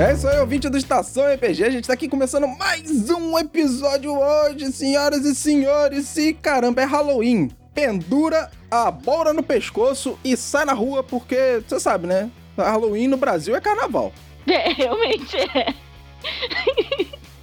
[0.00, 1.64] É isso aí, ouvinte do Estação RPG.
[1.64, 6.16] A gente tá aqui começando mais um episódio hoje, senhoras e senhores.
[6.16, 7.50] E caramba, é Halloween.
[7.74, 12.30] Pendura a bola no pescoço e sai na rua, porque você sabe, né?
[12.56, 14.12] Halloween no Brasil é carnaval.
[14.50, 15.74] É, realmente é.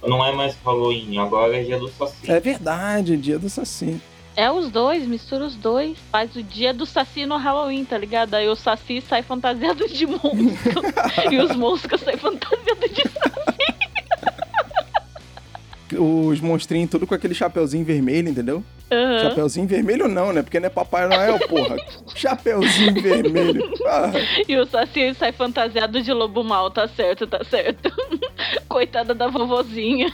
[0.02, 2.28] Não é mais Halloween, agora é dia do Saci.
[2.28, 4.00] É verdade, dia do Saci.
[4.36, 5.96] É os dois, mistura os dois.
[6.12, 8.34] Faz o dia do Saci no Halloween, tá ligado?
[8.34, 10.82] Aí o Saci sai fantasiado de monstro.
[11.32, 13.56] e os monstros saem fantasiados de Saci.
[15.98, 18.62] Os monstrinhos tudo com aquele chapeuzinho vermelho, entendeu?
[18.90, 19.18] Uhum.
[19.20, 20.42] Chapeuzinho vermelho não, né?
[20.42, 21.76] Porque não é Papai Noel, porra.
[22.14, 23.72] Chapeuzinho vermelho.
[23.86, 24.10] Ah,
[24.46, 27.90] E o Saci sai fantasiado de lobo mal, tá certo, tá certo.
[28.68, 30.12] Coitada da vovozinha.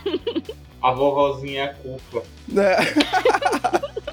[0.80, 2.22] A vovozinha é a culpa.
[2.46, 2.76] né?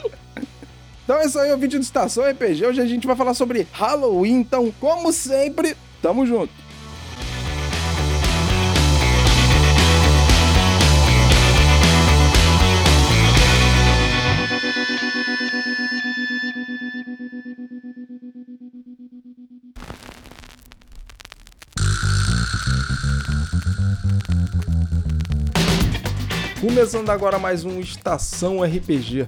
[1.10, 2.68] então é isso aí, o vídeo do Estação RPG.
[2.68, 4.42] Hoje a gente vai falar sobre Halloween.
[4.42, 6.54] Então, como sempre, tamo junto.
[26.62, 29.28] Começando agora mais um Estação RPG.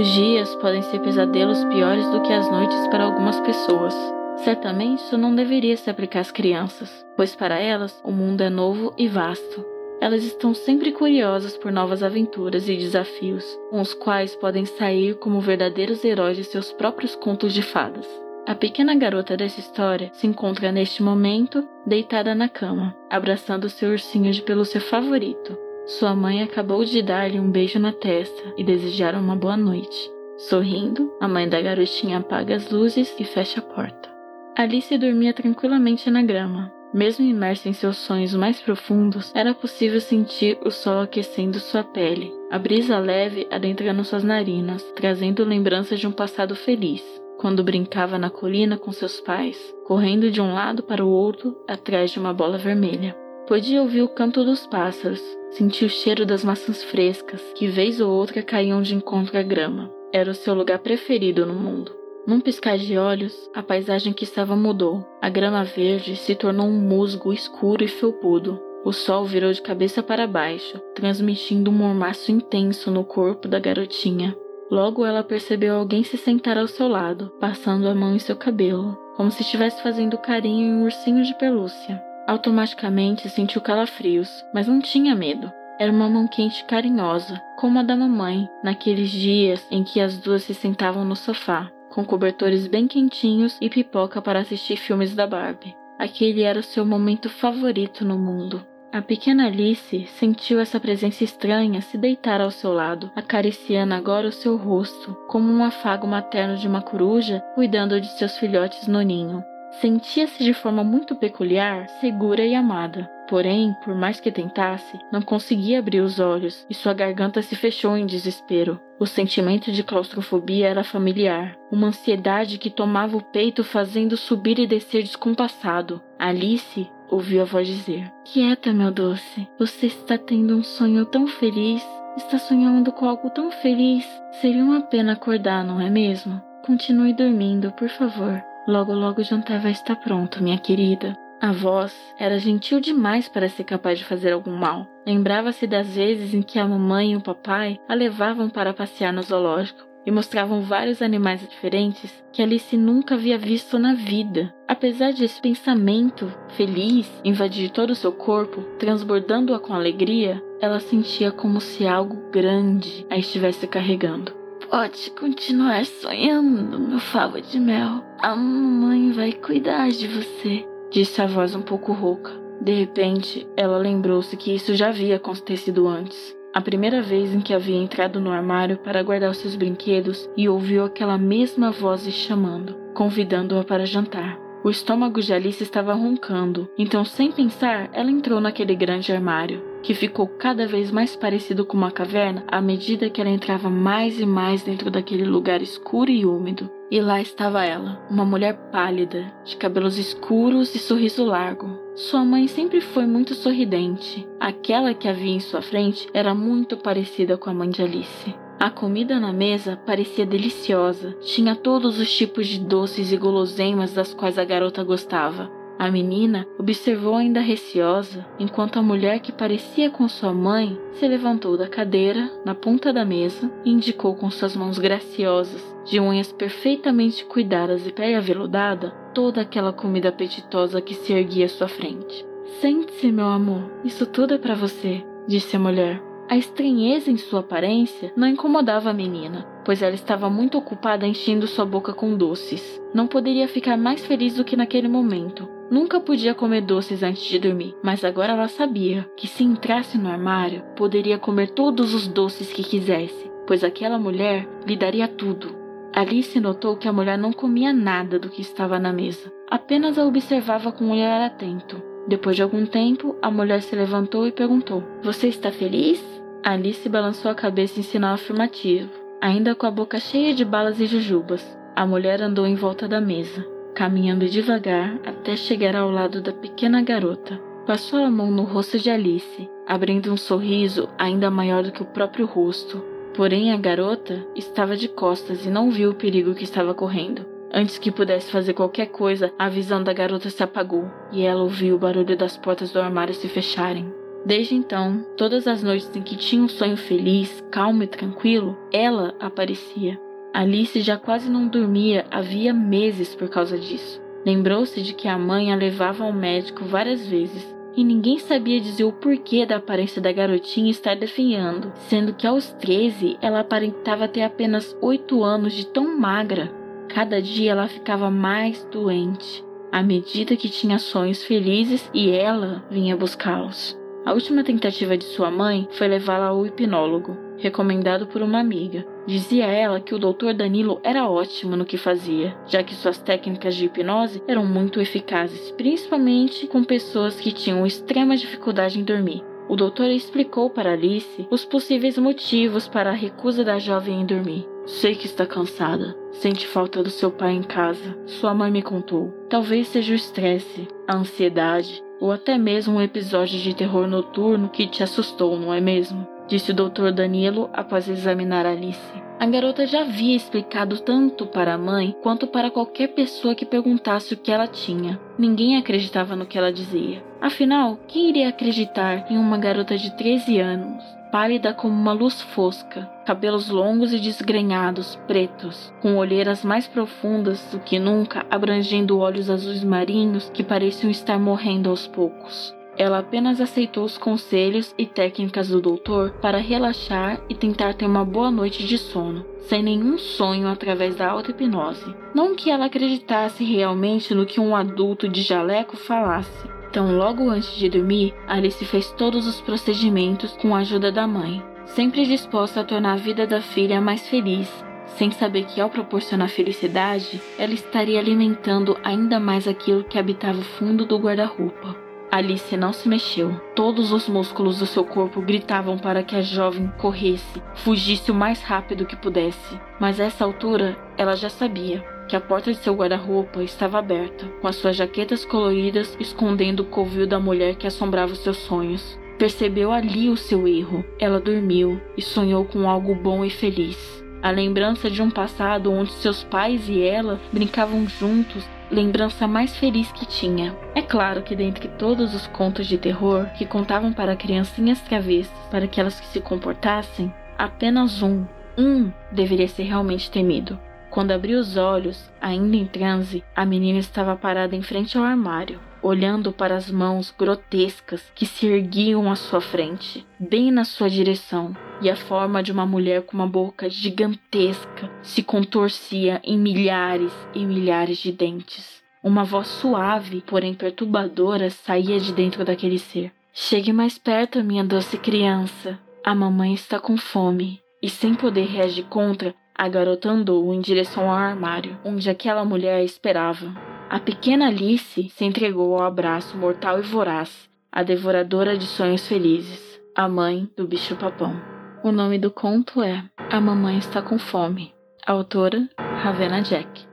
[0.00, 3.94] Os dias podem ser pesadelos piores do que as noites para algumas pessoas.
[4.36, 8.94] Certamente isso não deveria se aplicar às crianças, pois para elas o mundo é novo
[8.96, 9.62] e vasto.
[10.00, 15.38] Elas estão sempre curiosas por novas aventuras e desafios, com os quais podem sair como
[15.38, 18.08] verdadeiros heróis de seus próprios contos de fadas.
[18.46, 24.32] A pequena garota dessa história se encontra neste momento deitada na cama, abraçando seu ursinho
[24.32, 25.58] de pelúcia favorito,
[25.90, 30.10] sua mãe acabou de dar-lhe um beijo na testa e desejar uma boa noite.
[30.38, 34.08] Sorrindo, a mãe da garotinha apaga as luzes e fecha a porta.
[34.56, 36.72] Alice dormia tranquilamente na grama.
[36.94, 42.32] Mesmo imersa em seus sonhos mais profundos, era possível sentir o sol aquecendo sua pele,
[42.50, 47.02] a brisa leve adentrando suas narinas, trazendo lembranças de um passado feliz,
[47.38, 49.56] quando brincava na colina com seus pais,
[49.86, 53.16] correndo de um lado para o outro atrás de uma bola vermelha.
[53.50, 58.08] Podia ouvir o canto dos pássaros, sentir o cheiro das maçãs frescas, que vez ou
[58.08, 59.90] outra caíam de encontro à grama.
[60.12, 61.90] Era o seu lugar preferido no mundo.
[62.24, 65.04] Num piscar de olhos, a paisagem que estava mudou.
[65.20, 68.56] A grama verde se tornou um musgo escuro e felpudo.
[68.84, 74.32] O sol virou de cabeça para baixo, transmitindo um mormaço intenso no corpo da garotinha.
[74.70, 78.96] Logo ela percebeu alguém se sentar ao seu lado, passando a mão em seu cabelo,
[79.16, 82.09] como se estivesse fazendo carinho em um ursinho de pelúcia.
[82.26, 85.52] Automaticamente sentiu calafrios, mas não tinha medo.
[85.78, 90.18] Era uma mão quente e carinhosa, como a da mamãe, naqueles dias em que as
[90.18, 95.26] duas se sentavam no sofá, com cobertores bem quentinhos e pipoca para assistir filmes da
[95.26, 95.74] Barbie.
[95.98, 98.64] Aquele era o seu momento favorito no mundo.
[98.92, 104.32] A pequena Alice sentiu essa presença estranha se deitar ao seu lado, acariciando agora o
[104.32, 109.44] seu rosto, como um afago materno de uma coruja cuidando de seus filhotes no ninho.
[109.80, 113.08] Sentia-se de forma muito peculiar, segura e amada.
[113.28, 117.96] Porém, por mais que tentasse, não conseguia abrir os olhos e sua garganta se fechou
[117.96, 118.80] em desespero.
[118.98, 124.66] O sentimento de claustrofobia era familiar, uma ansiedade que tomava o peito fazendo subir e
[124.66, 126.02] descer descompassado.
[126.18, 131.86] Alice ouviu a voz dizer: Quieta, meu doce, você está tendo um sonho tão feliz.
[132.16, 134.04] Está sonhando com algo tão feliz.
[134.40, 136.42] Seria uma pena acordar, não é mesmo?
[136.66, 138.42] Continue dormindo, por favor.
[138.66, 141.16] Logo, logo o jantar vai estar pronto, minha querida.
[141.40, 144.86] A voz era gentil demais para ser capaz de fazer algum mal.
[145.06, 149.22] Lembrava-se das vezes em que a mamãe e o papai a levavam para passear no
[149.22, 154.52] zoológico e mostravam vários animais diferentes que Alice nunca havia visto na vida.
[154.68, 161.60] Apesar desse pensamento feliz invadir todo o seu corpo, transbordando-a com alegria, ela sentia como
[161.60, 164.39] se algo grande a estivesse carregando.
[164.70, 168.04] Pode continuar sonhando, meu favo de mel.
[168.20, 172.30] A mamãe vai cuidar de você, disse a voz um pouco rouca.
[172.60, 176.36] De repente, ela lembrou-se que isso já havia acontecido antes.
[176.54, 180.48] A primeira vez em que havia entrado no armário para guardar os seus brinquedos e
[180.48, 182.76] ouviu aquela mesma voz lhe chamando.
[182.94, 184.38] convidando-a para jantar.
[184.62, 189.94] O estômago de Alice estava roncando, então, sem pensar, ela entrou naquele grande armário, que
[189.94, 194.26] ficou cada vez mais parecido com uma caverna à medida que ela entrava mais e
[194.26, 196.70] mais dentro daquele lugar escuro e úmido.
[196.90, 201.78] E lá estava ela, uma mulher pálida, de cabelos escuros e sorriso largo.
[201.94, 204.26] Sua mãe sempre foi muito sorridente.
[204.40, 208.34] Aquela que havia em sua frente era muito parecida com a mãe de Alice.
[208.58, 211.16] A comida na mesa parecia deliciosa.
[211.22, 215.50] Tinha todos os tipos de doces e guloseimas das quais a garota gostava.
[215.80, 221.56] A menina observou ainda receosa, enquanto a mulher que parecia com sua mãe se levantou
[221.56, 227.24] da cadeira, na ponta da mesa, e indicou com suas mãos graciosas, de unhas perfeitamente
[227.24, 232.26] cuidadas e pele aveludada, toda aquela comida apetitosa que se erguia à sua frente.
[232.60, 236.02] Sente-se, meu amor, isso tudo é para você, disse a mulher.
[236.28, 241.46] A estranheza em sua aparência não incomodava a menina, pois ela estava muito ocupada enchendo
[241.46, 242.78] sua boca com doces.
[242.92, 245.48] Não poderia ficar mais feliz do que naquele momento.
[245.70, 250.08] Nunca podia comer doces antes de dormir, mas agora ela sabia que se entrasse no
[250.08, 255.54] armário, poderia comer todos os doces que quisesse, pois aquela mulher lhe daria tudo.
[255.94, 260.04] Alice notou que a mulher não comia nada do que estava na mesa, apenas a
[260.04, 261.80] observava com um olhar atento.
[262.08, 266.02] Depois de algum tempo, a mulher se levantou e perguntou: Você está feliz?
[266.42, 268.90] Alice balançou a cabeça em sinal afirmativo,
[269.20, 271.46] ainda com a boca cheia de balas e jujubas.
[271.76, 276.82] A mulher andou em volta da mesa, caminhando devagar até chegar ao lado da pequena
[276.82, 277.40] garota.
[277.66, 281.86] Passou a mão no rosto de Alice, abrindo um sorriso ainda maior do que o
[281.86, 282.82] próprio rosto.
[283.14, 287.24] Porém, a garota estava de costas e não viu o perigo que estava correndo.
[287.52, 291.74] Antes que pudesse fazer qualquer coisa, a visão da garota se apagou e ela ouviu
[291.74, 293.92] o barulho das portas do armário se fecharem.
[294.24, 299.14] Desde então, todas as noites em que tinha um sonho feliz, calmo e tranquilo, ela
[299.18, 299.98] aparecia.
[300.32, 304.00] Alice já quase não dormia havia meses por causa disso.
[304.24, 308.84] Lembrou-se de que a mãe a levava ao médico várias vezes e ninguém sabia dizer
[308.84, 314.22] o porquê da aparência da garotinha estar definhando, sendo que aos 13 ela aparentava ter
[314.22, 316.52] apenas 8 anos de tão magra.
[316.88, 322.96] Cada dia ela ficava mais doente, à medida que tinha sonhos felizes e ela vinha
[322.96, 323.78] buscá-los.
[324.04, 328.86] A última tentativa de sua mãe foi levá-la ao hipnólogo, recomendado por uma amiga.
[329.06, 330.32] Dizia ela que o Dr.
[330.36, 335.50] Danilo era ótimo no que fazia, já que suas técnicas de hipnose eram muito eficazes,
[335.52, 339.24] principalmente com pessoas que tinham extrema dificuldade em dormir.
[339.48, 344.46] O doutor explicou para Alice os possíveis motivos para a recusa da jovem em dormir.
[344.64, 345.96] Sei que está cansada.
[346.12, 347.98] Sente falta do seu pai em casa.
[348.06, 349.12] Sua mãe me contou.
[349.28, 354.68] Talvez seja o estresse, a ansiedade, ou até mesmo um episódio de terror noturno que
[354.68, 356.06] te assustou, não é mesmo?
[356.30, 356.92] Disse o Dr.
[356.92, 359.02] Danilo após examinar Alice.
[359.18, 364.14] A garota já havia explicado tanto para a mãe quanto para qualquer pessoa que perguntasse
[364.14, 364.98] o que ela tinha.
[365.18, 367.02] Ninguém acreditava no que ela dizia.
[367.20, 372.88] Afinal, quem iria acreditar em uma garota de 13 anos, pálida como uma luz fosca,
[373.04, 379.64] cabelos longos e desgrenhados, pretos, com olheiras mais profundas do que nunca, abrangendo olhos azuis
[379.64, 382.54] marinhos que pareciam estar morrendo aos poucos.
[382.80, 388.06] Ela apenas aceitou os conselhos e técnicas do doutor para relaxar e tentar ter uma
[388.06, 391.94] boa noite de sono, sem nenhum sonho através da auto-hipnose.
[392.14, 397.54] Não que ela acreditasse realmente no que um adulto de jaleco falasse, então, logo antes
[397.56, 402.64] de dormir, Alice fez todos os procedimentos com a ajuda da mãe, sempre disposta a
[402.64, 404.48] tornar a vida da filha mais feliz,
[404.86, 410.42] sem saber que ao proporcionar felicidade, ela estaria alimentando ainda mais aquilo que habitava o
[410.42, 411.89] fundo do guarda-roupa.
[412.10, 413.40] Alice não se mexeu.
[413.54, 418.42] Todos os músculos do seu corpo gritavam para que a jovem corresse, fugisse o mais
[418.42, 419.60] rápido que pudesse.
[419.78, 424.26] Mas a essa altura, ela já sabia que a porta de seu guarda-roupa estava aberta,
[424.40, 428.98] com as suas jaquetas coloridas escondendo o covil da mulher que assombrava os seus sonhos.
[429.16, 430.84] Percebeu ali o seu erro.
[430.98, 434.02] Ela dormiu e sonhou com algo bom e feliz.
[434.20, 439.90] A lembrança de um passado onde seus pais e ela brincavam juntos, lembrança mais feliz
[439.92, 440.56] que tinha.
[440.74, 445.66] É claro que dentre todos os contos de terror que contavam para criancinhas travessas para
[445.66, 448.24] que elas se comportassem, apenas um,
[448.56, 450.58] um deveria ser realmente temido.
[450.90, 455.60] Quando abriu os olhos, ainda em transe, a menina estava parada em frente ao armário,
[455.82, 461.56] olhando para as mãos grotescas que se erguiam à sua frente, bem na sua direção,
[461.80, 467.44] e a forma de uma mulher com uma boca gigantesca se contorcia em milhares e
[467.44, 468.82] milhares de dentes.
[469.02, 473.10] Uma voz suave, porém perturbadora, saía de dentro daquele ser.
[473.32, 475.78] Chegue mais perto, minha doce criança.
[476.04, 477.60] A mamãe está com fome.
[477.82, 482.82] E sem poder reagir contra, A garota andou em direção ao armário, onde aquela mulher
[482.82, 483.69] esperava.
[483.90, 489.80] A pequena Alice se entregou ao abraço mortal e voraz, a devoradora de sonhos felizes,
[489.96, 491.34] a mãe do bicho-papão.
[491.82, 494.72] O nome do conto é A Mamãe Está com Fome.
[495.04, 496.89] Autora Ravena Jack.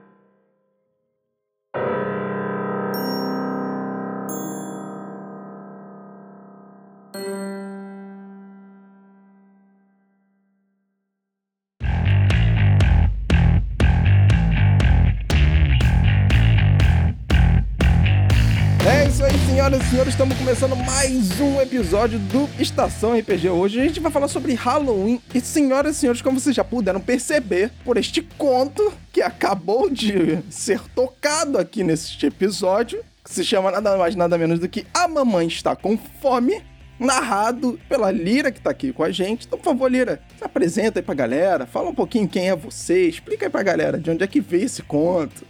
[19.57, 23.49] Senhoras e senhores, estamos começando mais um episódio do Estação RPG.
[23.49, 25.19] Hoje a gente vai falar sobre Halloween.
[25.33, 30.37] E, senhoras e senhores, como vocês já puderam perceber por este conto que acabou de
[30.51, 35.07] ser tocado aqui neste episódio, que se chama nada mais nada menos do que A
[35.07, 36.61] Mamãe Está com Fome,
[36.99, 39.47] narrado pela Lira que tá aqui com a gente.
[39.47, 43.07] Então, por favor, Lira, se apresenta aí pra galera, fala um pouquinho quem é você,
[43.07, 45.47] explica aí pra galera de onde é que veio esse conto.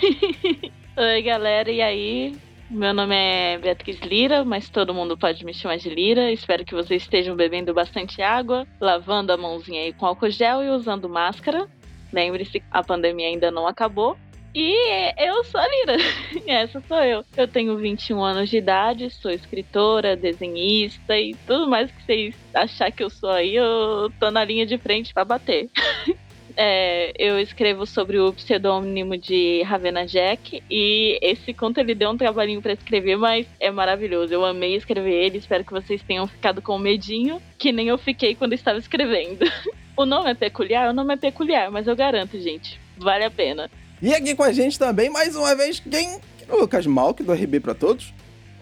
[0.96, 2.49] Oi, galera, e aí?
[2.70, 6.30] Meu nome é Beatriz Lira, mas todo mundo pode me chamar de Lira.
[6.30, 10.70] Espero que vocês estejam bebendo bastante água, lavando a mãozinha aí com álcool gel e
[10.70, 11.68] usando máscara.
[12.12, 14.16] Lembre-se, a pandemia ainda não acabou.
[14.54, 14.72] E
[15.18, 15.96] eu sou a Lira,
[16.46, 17.24] essa sou eu.
[17.36, 22.92] Eu tenho 21 anos de idade, sou escritora, desenhista e tudo mais que vocês achar
[22.92, 25.68] que eu sou aí, eu tô na linha de frente para bater.
[26.62, 32.18] É, eu escrevo sobre o pseudônimo de Ravena Jack e esse conto ele deu um
[32.18, 34.34] trabalhinho para escrever, mas é maravilhoso.
[34.34, 38.34] Eu amei escrever ele, espero que vocês tenham ficado com medinho, que nem eu fiquei
[38.34, 39.38] quando estava escrevendo.
[39.96, 40.90] o nome é peculiar?
[40.90, 43.70] O nome é peculiar, mas eu garanto, gente, vale a pena.
[44.02, 46.20] E aqui com a gente também, mais uma vez, quem?
[46.46, 48.12] Lucas Malk, do RB para Todos.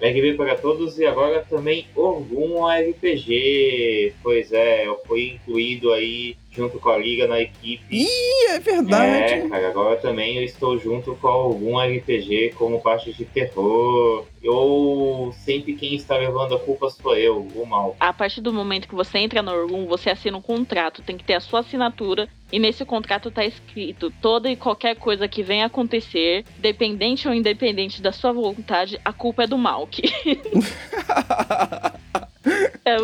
[0.00, 4.14] RB para todos e agora também Orgum RPG.
[4.22, 7.84] Pois é, eu fui incluído aí junto com a Liga na equipe.
[7.88, 9.34] Ih, é verdade!
[9.34, 14.26] É, cara, agora também eu estou junto com algum RPG como parte de terror.
[14.42, 17.96] Eu sempre quem está levando a culpa sou eu, o mal.
[18.00, 21.24] A partir do momento que você entra no Orgum, você assina um contrato, tem que
[21.24, 22.28] ter a sua assinatura.
[22.50, 28.00] E nesse contrato tá escrito: toda e qualquer coisa que venha acontecer, dependente ou independente
[28.00, 30.02] da sua vontade, a culpa é do Malk.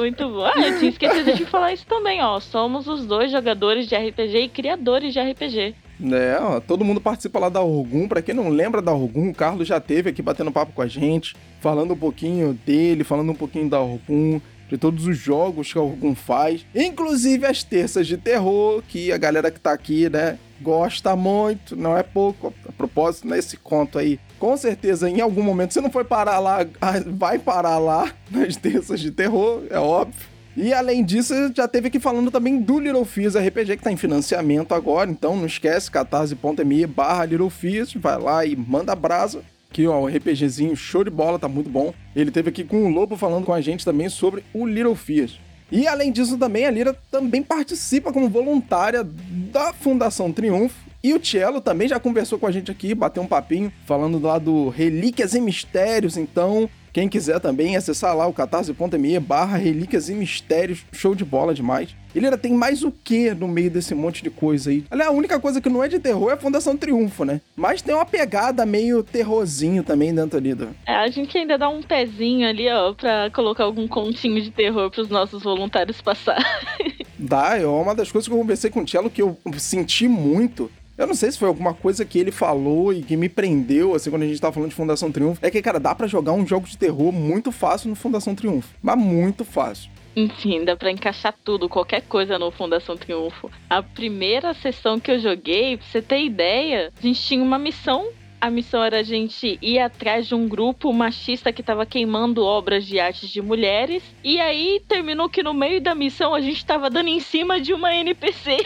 [0.04, 0.44] Muito bom.
[0.44, 2.38] Ah, eu tinha esquecido de falar isso também, ó.
[2.38, 5.74] Somos os dois jogadores de RPG e criadores de RPG.
[6.12, 8.06] É, ó, todo mundo participa lá da Orgum.
[8.06, 10.86] Pra quem não lembra da Orgum, o Carlos já teve aqui batendo papo com a
[10.86, 15.78] gente, falando um pouquinho dele, falando um pouquinho da Orgum, de todos os jogos que
[15.78, 20.38] a Orgum faz, inclusive as terças de terror, que a galera que tá aqui, né,
[20.60, 22.52] gosta muito, não é pouco.
[22.68, 26.58] A propósito, nesse conto aí, com certeza em algum momento você não foi parar lá,
[27.06, 30.34] vai parar lá nas terças de terror, é óbvio.
[30.56, 33.96] E além disso, já teve aqui falando também do Little Fears RPG, que tá em
[33.96, 39.42] financiamento agora, então não esquece, catarse.me barra Little Fears, vai lá e manda brasa.
[39.74, 41.92] Aqui, ó, um RPGzinho show de bola, tá muito bom.
[42.14, 45.40] Ele teve aqui com o Lobo falando com a gente também sobre o Little Fears.
[45.68, 50.76] E além disso também, a Lira também participa como voluntária da Fundação Triunfo.
[51.02, 54.38] E o Cello também já conversou com a gente aqui, bateu um papinho, falando lá
[54.38, 56.16] do Relíquias e Mistérios.
[56.16, 61.52] Então, quem quiser também acessar lá o catarse.me barra relíquias e mistérios, show de bola
[61.52, 61.96] demais.
[62.14, 64.84] Ele ainda tem mais o que no meio desse monte de coisa aí?
[64.90, 67.40] Aliás, a única coisa que não é de terror é a Fundação Triunfo, né?
[67.56, 70.68] Mas tem uma pegada meio terrorzinho também dentro ali do...
[70.86, 74.90] É, a gente ainda dá um pezinho ali, ó, pra colocar algum continho de terror
[74.90, 76.38] pros nossos voluntários passar.
[77.18, 80.70] Dá, é uma das coisas que eu conversei com o Cello que eu senti muito
[80.96, 84.10] eu não sei se foi alguma coisa que ele falou e que me prendeu, assim,
[84.10, 85.44] quando a gente tava falando de Fundação Triunfo.
[85.44, 88.68] É que, cara, dá para jogar um jogo de terror muito fácil no Fundação Triunfo.
[88.80, 89.90] Mas muito fácil.
[90.16, 93.50] Enfim, dá pra encaixar tudo, qualquer coisa no Fundação Triunfo.
[93.68, 98.08] A primeira sessão que eu joguei, pra você ter ideia, a gente tinha uma missão
[98.44, 102.84] a missão era a gente ir atrás de um grupo machista que tava queimando obras
[102.84, 104.02] de arte de mulheres.
[104.22, 107.72] E aí terminou que no meio da missão a gente tava dando em cima de
[107.72, 108.58] uma NPC.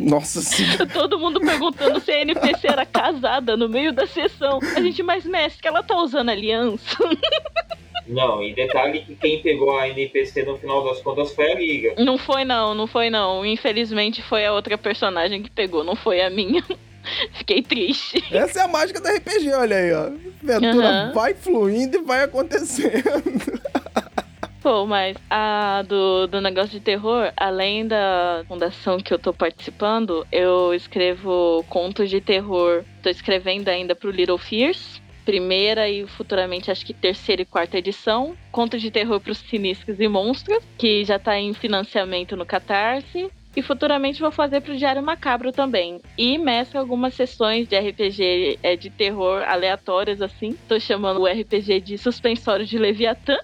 [0.00, 0.86] Nossa senhora.
[0.88, 4.60] Todo mundo perguntando se a NPC era casada no meio da sessão.
[4.74, 6.96] A gente, mas mestre, ela tá usando aliança?
[8.08, 11.94] Não, e detalhe que quem pegou a NPC no final das contas foi a Liga.
[11.98, 13.44] Não foi não, não foi não.
[13.44, 16.64] Infelizmente foi a outra personagem que pegou, não foi a minha.
[17.34, 18.22] Fiquei triste.
[18.30, 20.00] Essa é a mágica da RPG, olha aí, ó.
[20.52, 21.12] A aventura uhum.
[21.12, 23.02] vai fluindo e vai acontecendo.
[24.60, 30.26] Pô, mas a do, do negócio de terror, além da fundação que eu tô participando,
[30.32, 32.84] eu escrevo contos de terror.
[33.02, 34.97] Tô escrevendo ainda pro Little Fears.
[35.28, 38.34] Primeira e futuramente acho que terceira e quarta edição.
[38.50, 43.30] Contos de terror pros sinistros e monstros, que já tá em financiamento no Catarse.
[43.54, 46.00] E futuramente vou fazer pro Diário Macabro também.
[46.16, 50.56] E mesclo algumas sessões de RPG é, de terror aleatórias, assim.
[50.66, 53.36] Tô chamando o RPG de Suspensório de Leviatã.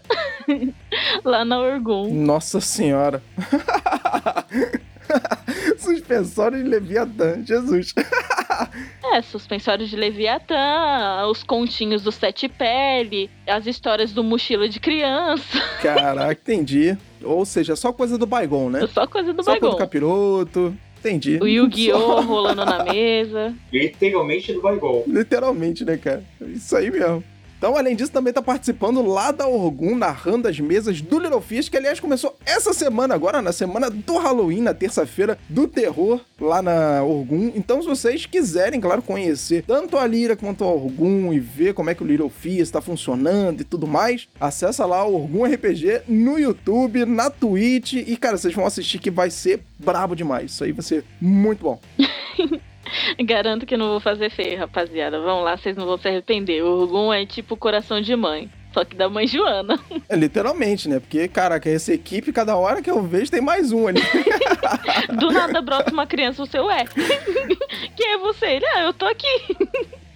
[1.22, 2.14] lá na Orgum.
[2.14, 3.22] Nossa senhora.
[5.78, 7.94] Suspensório de Leviatã, Jesus.
[9.12, 15.60] é, suspensório de Leviatã, os continhos do Sete Pele, as histórias do Mochila de Criança.
[15.82, 16.96] Caraca, entendi.
[17.22, 18.86] Ou seja, só coisa do Baigon, né?
[18.86, 19.66] Só coisa do só Baigon.
[19.66, 20.76] Só coisa do capiroto.
[20.98, 21.38] Entendi.
[21.42, 22.22] O Yu-Gi-Oh!
[22.22, 23.54] rolando na mesa.
[23.70, 25.04] Literalmente do Baigon.
[25.06, 26.24] Literalmente, né, cara?
[26.40, 27.22] Isso aí mesmo.
[27.64, 31.70] Então, além disso, também tá participando lá da Orgum, narrando as mesas do Little Fish,
[31.70, 36.60] que aliás começou essa semana agora, na semana do Halloween, na terça-feira do terror, lá
[36.60, 37.50] na Orgum.
[37.54, 41.88] Então, se vocês quiserem, claro, conhecer tanto a Lira quanto a Orgum e ver como
[41.88, 46.02] é que o Little Fish está funcionando e tudo mais, acessa lá o Orgum RPG
[46.06, 50.50] no YouTube, na Twitch e, cara, vocês vão assistir que vai ser brabo demais.
[50.50, 51.80] Isso aí vai ser muito bom.
[53.24, 55.20] Garanto que não vou fazer feio, rapaziada.
[55.20, 56.62] Vão lá, vocês não vão se arrepender.
[56.62, 58.50] O Urgum é tipo coração de mãe.
[58.72, 59.78] Só que da mãe Joana.
[60.08, 61.00] É, literalmente, né?
[61.00, 64.02] Porque, caraca, essa equipe, cada hora que eu vejo, tem mais um ali.
[65.18, 66.84] Do nada brota uma criança, o seu é.
[67.96, 68.46] Quem é você?
[68.46, 69.26] Ele, ah, eu tô aqui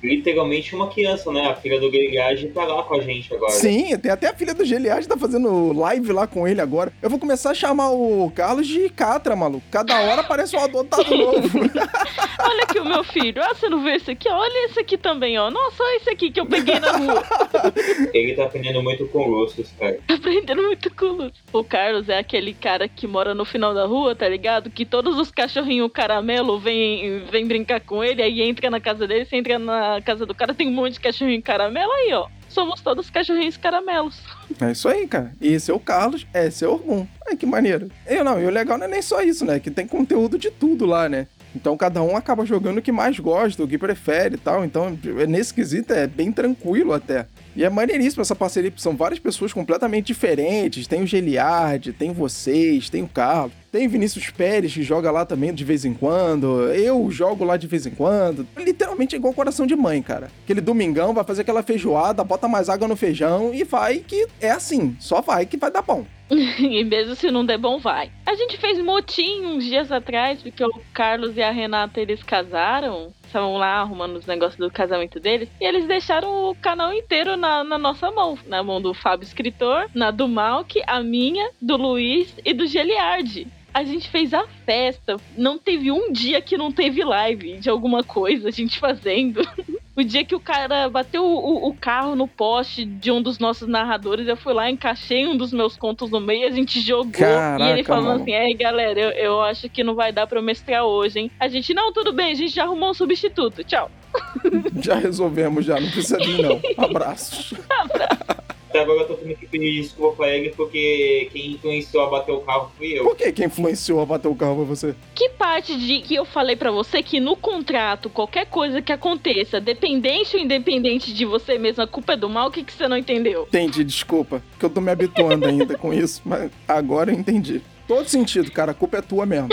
[0.03, 1.49] literalmente uma criança, né?
[1.49, 3.53] A filha do Geliage tá lá com a gente agora.
[3.53, 6.93] Sim, tem até a filha do Geliage tá fazendo live lá com ele agora.
[7.03, 9.65] Eu vou começar a chamar o Carlos de Catra, maluco.
[9.71, 11.59] Cada hora aparece um adotado novo.
[12.39, 13.43] olha aqui o meu filho.
[13.43, 14.29] Ah, você não vê esse aqui?
[14.29, 15.51] Olha esse aqui também, ó.
[15.51, 17.23] Nossa, olha esse aqui que eu peguei na rua.
[18.15, 19.99] ele tá aprendendo muito com o Lúcio, cara.
[20.07, 21.43] Tá aprendendo muito com o Lúcio.
[21.53, 24.71] O Carlos é aquele cara que mora no final da rua, tá ligado?
[24.71, 29.25] Que todos os cachorrinhos caramelo vêm vem brincar com ele, aí entra na casa dele,
[29.25, 32.29] você entra na casa do cara tem um monte de cachorrinho caramelo aí, ó.
[32.49, 34.21] Somos todos cachorrinhos caramelos.
[34.61, 35.33] É isso aí, cara.
[35.41, 37.07] E esse é o Carlos, esse é o Orgum.
[37.27, 37.91] Ai, que maneiro.
[38.07, 39.61] E não, e o legal não é nem só isso, né?
[39.61, 41.27] Que tem conteúdo de tudo lá, né?
[41.55, 44.65] Então cada um acaba jogando o que mais gosta, o que prefere e tal.
[44.65, 44.99] Então,
[45.29, 47.27] nesse quesito é bem tranquilo até.
[47.59, 50.87] E é maneiríssimo essa parceria, são várias pessoas completamente diferentes.
[50.87, 55.53] Tem o Geliard, tem vocês, tem o Carlos, tem Vinícius Pérez que joga lá também
[55.53, 56.73] de vez em quando.
[56.73, 58.47] Eu jogo lá de vez em quando.
[58.57, 60.31] Literalmente é igual coração de mãe, cara.
[60.45, 64.53] Aquele domingão vai fazer aquela feijoada, bota mais água no feijão e vai que é
[64.53, 64.97] assim.
[65.01, 66.07] Só vai que vai dar bom.
[66.31, 68.09] e mesmo se não der bom, vai.
[68.25, 73.13] A gente fez motim uns dias atrás, porque o Carlos e a Renata eles casaram
[73.29, 77.63] estavam lá arrumando os negócios do casamento deles, e eles deixaram o canal inteiro na,
[77.63, 78.39] na nossa mão.
[78.47, 83.47] Na mão do Fábio Escritor, na do Malk, a minha, do Luiz e do Geliardi
[83.73, 85.17] a gente fez a festa.
[85.37, 89.41] Não teve um dia que não teve live de alguma coisa, a gente fazendo.
[89.99, 93.67] o dia que o cara bateu o, o, carro no poste de um dos nossos
[93.67, 97.11] narradores, eu fui lá, encaixei um dos meus contos no meio, a gente jogou.
[97.11, 98.23] Caraca, e ele falando mano.
[98.23, 101.31] assim: é, galera, eu, eu acho que não vai dar pra eu mestrar hoje, hein?
[101.41, 103.65] A gente, não, tudo bem, a gente já arrumou um substituto.
[103.65, 103.91] Tchau.
[104.81, 106.61] Já resolvemos, já, não precisa vir, não.
[106.83, 107.53] Abraços.
[107.69, 108.48] Abraço.
[108.69, 112.33] Até agora eu tô tendo que pedir desculpa pra ele porque quem influenciou a bater
[112.33, 113.05] o carro fui eu.
[113.05, 114.95] Por que quem influenciou a bater o carro foi você?
[115.15, 119.59] Que parte de que eu falei para você que no contrato, qualquer coisa que aconteça,
[119.59, 122.49] dependente ou independente de você mesmo, a culpa é do mal?
[122.49, 123.45] O que, que você não entendeu?
[123.49, 124.43] Entendi, desculpa.
[124.59, 127.63] Que eu tô me habituando ainda com isso, mas agora eu entendi.
[127.87, 129.49] Todo sentido, cara, a culpa é tua mesmo.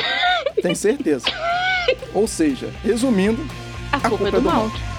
[0.62, 1.26] Tem certeza.
[2.14, 3.42] Ou seja, resumindo,
[3.94, 4.68] a, a culpa, culpa, é do, é do mal.
[4.68, 4.95] mal.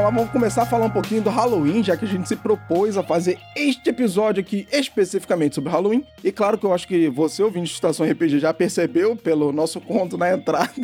[0.00, 2.36] Vamos lá, vamos começar a falar um pouquinho do Halloween, já que a gente se
[2.36, 6.04] propôs a fazer este episódio aqui especificamente sobre Halloween.
[6.24, 9.80] E claro que eu acho que você, ouvinte de Estação RPG, já percebeu pelo nosso
[9.80, 10.70] conto na entrada.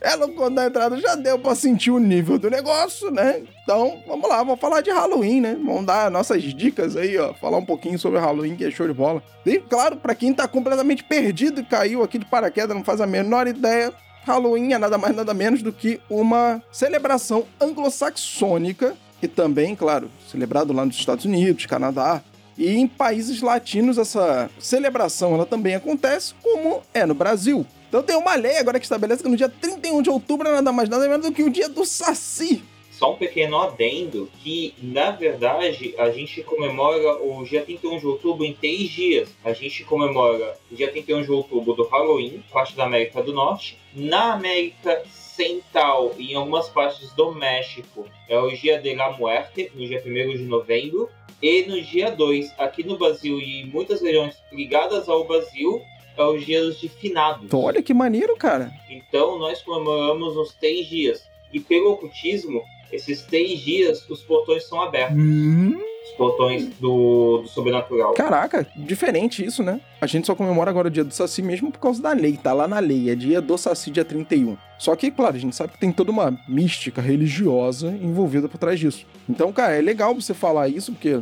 [0.00, 3.42] É, no conto na entrada já deu pra sentir o nível do negócio, né?
[3.62, 5.54] Então, vamos lá, vamos falar de Halloween, né?
[5.62, 7.34] Vamos dar nossas dicas aí, ó.
[7.34, 9.22] Falar um pouquinho sobre Halloween, que é show de bola.
[9.44, 13.06] E, claro, para quem tá completamente perdido e caiu aqui de paraquedas, não faz a
[13.06, 13.92] menor ideia,
[14.24, 20.72] Halloween é nada mais nada menos do que uma celebração anglo-saxônica e também, claro, celebrado
[20.72, 22.22] lá nos Estados Unidos, Canadá
[22.56, 27.66] e em países latinos essa celebração ela também acontece, como é no Brasil.
[27.88, 30.72] Então tem uma lei agora que estabelece que no dia 31 de outubro é nada
[30.72, 32.62] mais nada menos do que o dia do Saci
[33.00, 38.44] só um pequeno adendo, que na verdade a gente comemora o dia 31 de outubro
[38.44, 39.34] em três dias.
[39.42, 43.78] A gente comemora o dia 31 de outubro do Halloween, parte da América do Norte.
[43.94, 49.72] Na América ocidental e em algumas partes do México é o Dia de la Muerte,
[49.74, 51.08] no dia 1 de novembro.
[51.40, 55.80] E no dia 2, aqui no Brasil e em muitas regiões ligadas ao Brasil,
[56.18, 57.46] é o Dia dos Finados.
[57.46, 58.70] Então, olha que maneiro, cara.
[58.90, 61.26] Então nós comemoramos os três dias.
[61.50, 65.16] E pelo ocultismo, esses três dias os portões são abertos.
[65.16, 65.78] Hum.
[66.04, 68.14] Os portões do, do sobrenatural.
[68.14, 69.80] Caraca, diferente isso, né?
[70.00, 72.52] A gente só comemora agora o dia do Saci mesmo por causa da lei, tá
[72.52, 74.56] lá na lei, é dia do Saci, dia 31.
[74.78, 78.80] Só que, claro, a gente sabe que tem toda uma mística religiosa envolvida por trás
[78.80, 79.06] disso.
[79.28, 81.20] Então, cara, é legal você falar isso, porque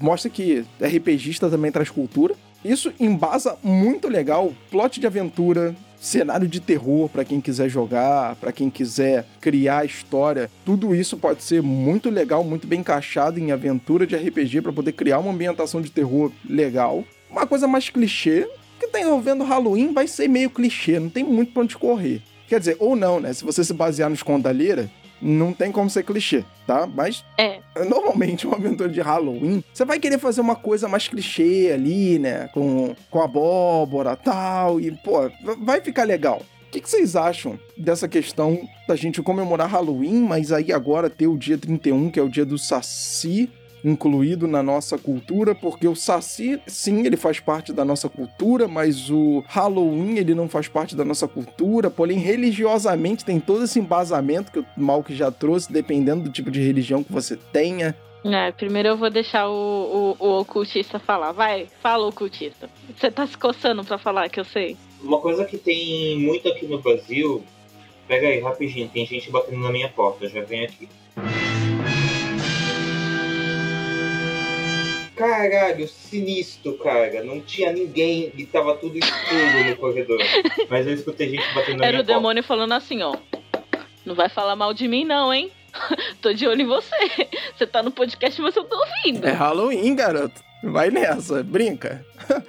[0.00, 2.34] mostra que RPGista também traz cultura.
[2.64, 8.52] Isso embasa muito legal plot de aventura, cenário de terror para quem quiser jogar, para
[8.52, 10.50] quem quiser criar história.
[10.64, 14.92] Tudo isso pode ser muito legal, muito bem encaixado em aventura de RPG para poder
[14.92, 17.04] criar uma ambientação de terror legal.
[17.30, 21.52] Uma coisa mais clichê, que tá envolvendo Halloween, vai ser meio clichê, não tem muito
[21.52, 22.22] pra onde correr.
[22.48, 23.32] Quer dizer, ou não, né?
[23.32, 24.88] Se você se basear nos Condalheira,
[25.20, 26.86] não tem como ser clichê, tá?
[26.86, 27.60] Mas É.
[27.88, 32.48] normalmente uma aventura de Halloween, você vai querer fazer uma coisa mais clichê ali, né?
[32.52, 35.30] Com, com abóbora e tal, e, pô,
[35.62, 36.42] vai ficar legal.
[36.66, 41.26] O que, que vocês acham dessa questão da gente comemorar Halloween, mas aí agora ter
[41.26, 43.48] o dia 31, que é o dia do Saci,
[43.86, 49.08] incluído na nossa cultura, porque o Saci, sim, ele faz parte da nossa cultura, mas
[49.10, 54.50] o Halloween, ele não faz parte da nossa cultura, porém, religiosamente tem todo esse embasamento
[54.50, 57.96] que o Malk já trouxe, dependendo do tipo de religião que você tenha.
[58.24, 61.30] É, primeiro eu vou deixar o, o, o ocultista falar.
[61.30, 62.68] Vai, fala, ocultista.
[62.96, 64.76] Você tá se coçando pra falar que eu sei.
[65.00, 67.44] Uma coisa que tem muito aqui no Brasil.
[68.08, 70.88] Pega aí, rapidinho, tem gente batendo na minha porta, já vem aqui.
[75.16, 77.24] Caralho, sinistro, cara.
[77.24, 80.18] Não tinha ninguém e tava tudo escuro no corredor.
[80.68, 83.16] Mas eu escutei gente batendo na Era minha o demônio falando assim, ó.
[84.04, 85.50] Não vai falar mal de mim, não, hein?
[86.20, 86.94] Tô de olho em você.
[87.56, 89.26] Você tá no podcast, mas eu tô ouvindo.
[89.26, 90.40] É Halloween, garoto.
[90.62, 92.04] Vai nessa, brinca.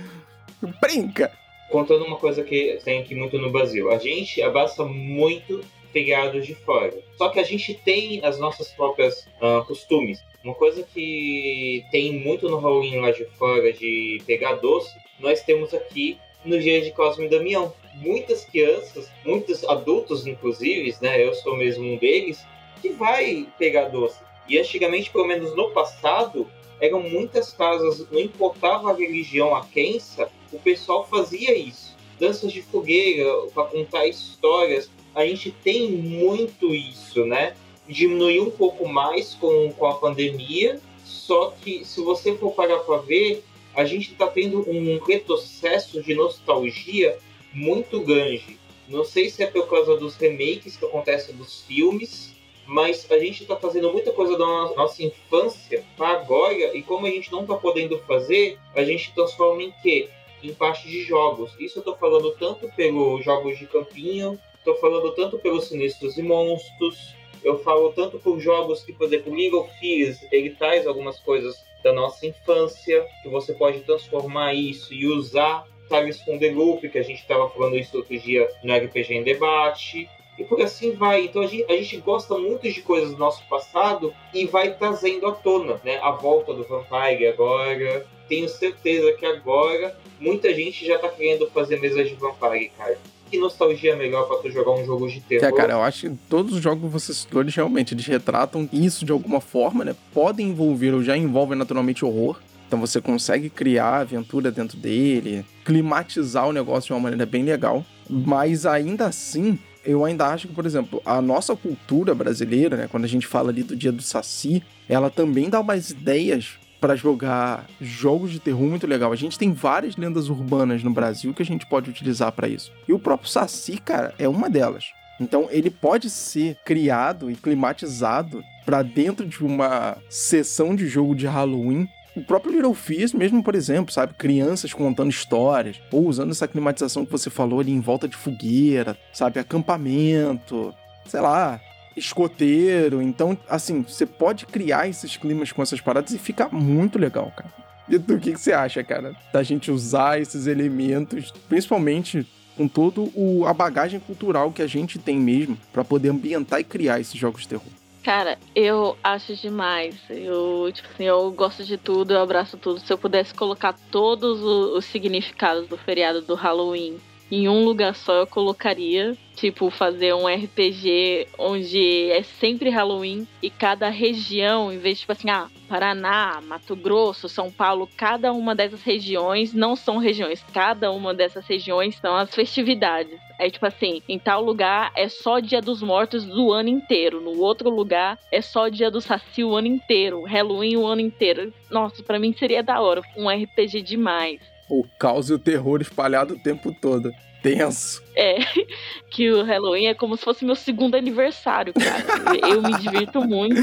[0.81, 1.29] brinca.
[1.29, 1.47] porta.
[1.71, 3.91] Contando uma coisa que tem aqui muito no Brasil.
[3.91, 5.61] A gente abraça muito
[5.97, 6.93] feriados de fora.
[7.17, 10.23] Só que a gente tem as nossas próprias ah, costumes.
[10.43, 15.73] Uma coisa que tem muito no Halloween lá de fora de pegar doce, nós temos
[15.73, 17.73] aqui no dia de Cosme e Damião.
[17.95, 22.45] Muitas crianças, muitos adultos inclusive, né, eu sou mesmo um deles,
[22.79, 24.19] que vai pegar doce.
[24.47, 26.47] E antigamente, pelo menos no passado,
[26.79, 31.97] eram muitas casas, não importava a religião, a crença, o pessoal fazia isso.
[32.19, 34.89] Danças de fogueira, para contar histórias.
[35.17, 37.55] A gente tem muito isso, né?
[37.89, 42.97] Diminuiu um pouco mais com, com a pandemia, só que se você for parar para
[42.97, 47.17] ver, a gente está tendo um retrocesso de nostalgia
[47.51, 48.59] muito grande.
[48.87, 52.35] Não sei se é por causa dos remakes que acontecem dos filmes,
[52.67, 57.07] mas a gente está fazendo muita coisa da no- nossa infância para agora, e como
[57.07, 60.09] a gente não está podendo fazer, a gente transforma em quê?
[60.43, 61.55] Em parte de jogos.
[61.59, 66.21] Isso eu tô falando tanto pelos jogos de campinho, tô falando tanto pelos sinistros e
[66.21, 71.19] monstros, eu falo tanto por jogos que, por exemplo, League of Thieves, ele traz algumas
[71.19, 75.65] coisas da nossa infância, que você pode transformar isso e usar.
[75.87, 79.23] Tales from the Loop, que a gente estava falando isso outro dia no RPG em
[79.23, 80.09] debate.
[80.37, 81.25] E por assim vai.
[81.25, 85.27] Então a gente, a gente gosta muito de coisas do nosso passado e vai trazendo
[85.27, 85.97] à tona, né?
[86.01, 88.05] A volta do Vampire agora.
[88.27, 92.99] Tenho certeza que agora muita gente já tá querendo fazer mesas de Vampire, cara.
[93.29, 95.45] Que nostalgia melhor pra tu jogar um jogo de terror.
[95.45, 98.67] É, cara, eu acho que todos os jogos que você citou, eles realmente eles retratam
[98.71, 99.95] isso de alguma forma, né?
[100.13, 102.39] Podem envolver ou já envolvem naturalmente horror.
[102.67, 107.85] Então você consegue criar aventura dentro dele, climatizar o negócio de uma maneira bem legal.
[108.09, 112.87] Mas ainda assim, eu ainda acho que, por exemplo, a nossa cultura brasileira, né?
[112.89, 116.95] Quando a gente fala ali do dia do Saci, ela também dá umas ideias para
[116.95, 119.11] jogar jogos de terror muito legal.
[119.11, 122.71] A gente tem várias lendas urbanas no Brasil que a gente pode utilizar para isso.
[122.87, 124.85] E o próprio Saci, cara, é uma delas.
[125.19, 131.25] Então ele pode ser criado e climatizado para dentro de uma sessão de jogo de
[131.25, 131.87] Halloween.
[132.15, 134.13] O próprio Little Fears mesmo, por exemplo, sabe?
[134.15, 138.97] Crianças contando histórias, ou usando essa climatização que você falou ali em volta de fogueira,
[139.13, 139.39] sabe?
[139.39, 140.73] Acampamento,
[141.05, 141.59] sei lá,
[141.97, 143.01] escoteiro.
[143.01, 147.51] Então, assim, você pode criar esses climas com essas paradas e fica muito legal, cara.
[147.89, 149.15] E tu, o que, que você acha, cara?
[149.31, 154.97] Da gente usar esses elementos, principalmente com todo o, a bagagem cultural que a gente
[154.99, 157.65] tem mesmo, pra poder ambientar e criar esses jogos de terror.
[158.03, 159.95] Cara, eu acho demais.
[160.09, 162.79] Eu, tipo assim, eu gosto de tudo, eu abraço tudo.
[162.79, 166.97] Se eu pudesse colocar todos o- os significados do feriado do Halloween
[167.31, 169.15] em um lugar só eu colocaria.
[169.35, 175.11] Tipo, fazer um RPG onde é sempre Halloween e cada região, em vez de tipo
[175.11, 180.91] assim, ah, Paraná, Mato Grosso, São Paulo, cada uma dessas regiões não são regiões, cada
[180.91, 183.19] uma dessas regiões são as festividades.
[183.37, 187.39] É tipo assim, em tal lugar é só Dia dos Mortos do ano inteiro, no
[187.39, 191.53] outro lugar é só Dia do Saci o ano inteiro, Halloween o ano inteiro.
[191.69, 194.56] Nossa, para mim seria da hora, um RPG demais.
[194.69, 198.03] O caos e o terror espalhado o tempo todo tenso.
[198.15, 198.39] É,
[199.09, 202.35] que o Halloween é como se fosse meu segundo aniversário, cara.
[202.47, 203.61] eu me divirto muito.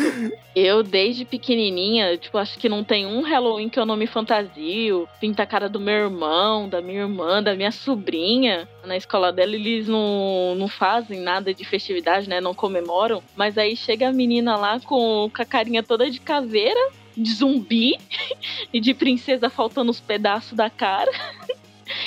[0.55, 5.09] Eu, desde pequenininha, tipo, acho que não tem um Halloween que eu não me fantasio.
[5.21, 8.69] Pinta a cara do meu irmão, da minha irmã, da minha sobrinha.
[8.85, 12.41] Na escola dela, eles não, não fazem nada de festividade, né?
[12.41, 13.23] Não comemoram.
[13.37, 16.81] Mas aí chega a menina lá com, com a carinha toda de caveira,
[17.17, 17.99] de zumbi
[18.73, 21.11] e de princesa faltando os pedaços da cara.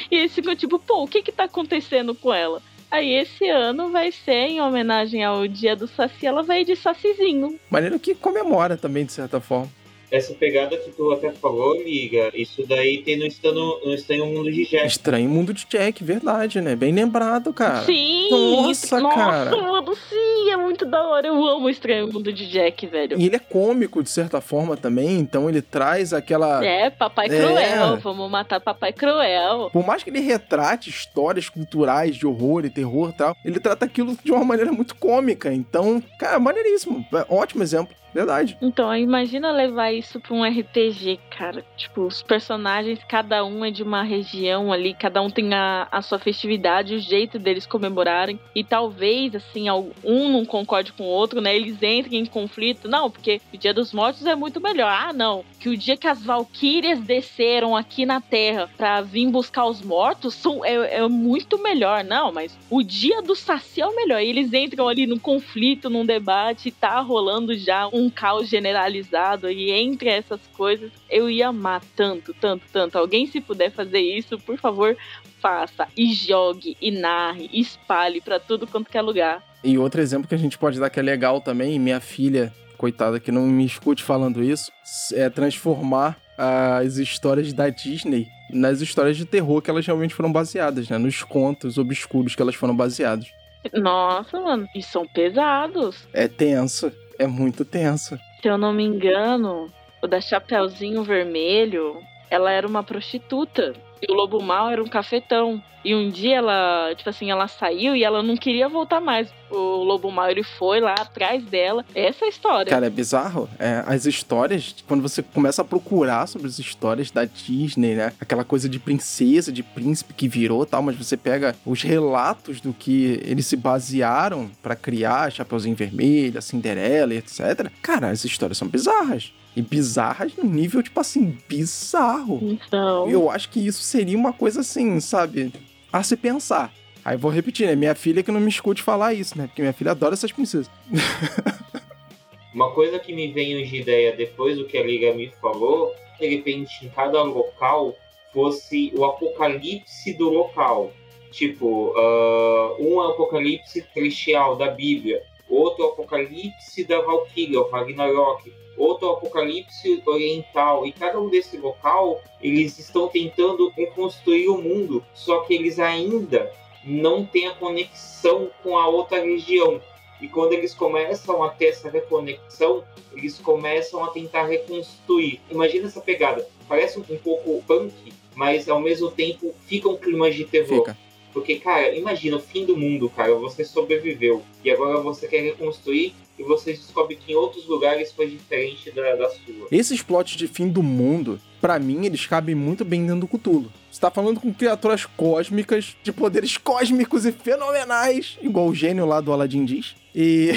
[0.09, 2.63] E eles ficam tipo, pô, o que que tá acontecendo com ela?
[2.89, 7.59] Aí esse ano vai ser em homenagem ao dia do Saci, ela vai de Sacizinho.
[7.69, 9.69] Maneiro que comemora também, de certa forma
[10.11, 14.51] essa pegada que tu até falou, amiga, isso daí tem no Estranho, no Estranho Mundo
[14.51, 14.87] de Jack.
[14.87, 16.75] Estranho Mundo de Jack, verdade, né?
[16.75, 17.83] Bem lembrado, cara.
[17.83, 18.29] Sim!
[18.29, 19.49] Nossa, nossa cara.
[19.51, 21.27] Nossa, mano, sim, é muito da hora.
[21.27, 23.19] Eu amo o Estranho Mundo de Jack, velho.
[23.19, 26.63] E ele é cômico, de certa forma, também, então ele traz aquela...
[26.65, 27.39] É, Papai é...
[27.41, 29.69] Cruel, vamos matar Papai Cruel.
[29.71, 33.85] Por mais que ele retrate histórias culturais de horror e terror e tal, ele trata
[33.85, 37.05] aquilo de uma maneira muito cômica, então, cara, maneiríssimo.
[37.13, 37.95] É ótimo exemplo.
[38.17, 38.57] Verdade.
[38.59, 41.63] Então, imagina levar isso pra um RPG, cara.
[41.77, 46.01] Tipo, os personagens, cada um é de uma região ali, cada um tem a, a
[46.01, 48.39] sua festividade, o jeito deles comemorarem.
[48.55, 49.69] E talvez, assim,
[50.03, 51.55] um não concorde com o outro, né?
[51.55, 52.89] Eles entrem em conflito.
[52.89, 54.91] Não, porque o Dia dos Mortos é muito melhor.
[54.91, 55.45] Ah, não.
[55.59, 60.33] Que o dia que as Valkyrias desceram aqui na Terra pra vir buscar os mortos
[60.33, 62.03] são, é, é muito melhor.
[62.03, 64.19] Não, mas o dia do Saci é o melhor.
[64.21, 69.49] E eles entram ali no conflito, num debate, tá rolando já um um caos generalizado
[69.49, 72.97] e entre essas coisas eu ia amar tanto, tanto, tanto.
[72.97, 74.95] Alguém se puder fazer isso, por favor,
[75.41, 79.43] faça e jogue e narre, e espalhe para tudo quanto quer lugar.
[79.63, 83.19] E outro exemplo que a gente pode dar que é legal também, minha filha, coitada
[83.19, 84.71] que não me escute falando isso,
[85.13, 90.87] é transformar as histórias da Disney nas histórias de terror que elas realmente foram baseadas,
[90.87, 90.97] né?
[90.97, 93.27] Nos contos obscuros que elas foram baseadas.
[93.73, 96.07] Nossa, mano, e são pesados.
[96.13, 96.91] É tenso.
[97.19, 98.17] É muito tenso.
[98.41, 101.97] Se eu não me engano, o da Chapeuzinho Vermelho,
[102.29, 103.73] ela era uma prostituta.
[104.01, 105.61] E o Lobo Mal era um cafetão.
[105.85, 109.29] E um dia ela, tipo assim, ela saiu e ela não queria voltar mais.
[109.49, 111.85] O Lobo Mal ele foi lá atrás dela.
[111.95, 112.69] Essa é a história.
[112.69, 113.49] Cara, é bizarro.
[113.57, 118.11] É, as histórias, quando você começa a procurar sobre as histórias da Disney, né?
[118.19, 122.73] Aquela coisa de princesa, de príncipe que virou tal, mas você pega os relatos do
[122.73, 127.71] que eles se basearam para criar Chapeuzinho Vermelho, Cinderela etc.
[127.81, 129.31] Cara, as histórias são bizarras.
[129.57, 132.39] E bizarras no nível, tipo assim, bizarro.
[132.43, 133.09] Então.
[133.09, 135.51] Eu acho que isso seria uma coisa assim, sabe?
[135.91, 136.71] A se pensar.
[137.03, 137.75] Aí vou repetir, né?
[137.75, 139.47] Minha filha que não me escute falar isso, né?
[139.47, 140.69] Porque minha filha adora essas princesas.
[142.53, 146.27] uma coisa que me veio de ideia depois do que a Liga me falou, de
[146.27, 147.95] repente em cada local
[148.31, 150.93] fosse o apocalipse do local.
[151.31, 160.01] Tipo, uh, um apocalipse celestial da Bíblia, outro apocalipse da Valkyria, o Ragnarok outro apocalipse
[160.05, 160.85] oriental.
[160.85, 166.51] E cada um desse local, eles estão tentando reconstruir o mundo, só que eles ainda
[166.83, 169.81] não têm a conexão com a outra região.
[170.21, 172.83] E quando eles começam a ter essa reconexão,
[173.13, 175.41] eles começam a tentar reconstruir.
[175.49, 176.47] Imagina essa pegada.
[176.67, 177.93] Parece um, pouco punk,
[178.35, 180.79] mas ao mesmo tempo fica um clima de terror.
[180.79, 180.97] Fica.
[181.37, 183.35] Porque, cara, imagina o fim do mundo, cara.
[183.35, 188.27] Você sobreviveu e agora você quer reconstruir e você descobre que em outros lugares foi
[188.27, 189.67] diferente da, da sua.
[189.71, 193.71] Esses plots de fim do mundo, para mim, eles cabem muito bem dentro do Cthulhu.
[193.91, 199.21] Você tá falando com criaturas cósmicas, de poderes cósmicos e fenomenais, igual o gênio lá
[199.21, 199.95] do Aladdin diz.
[200.15, 200.53] E.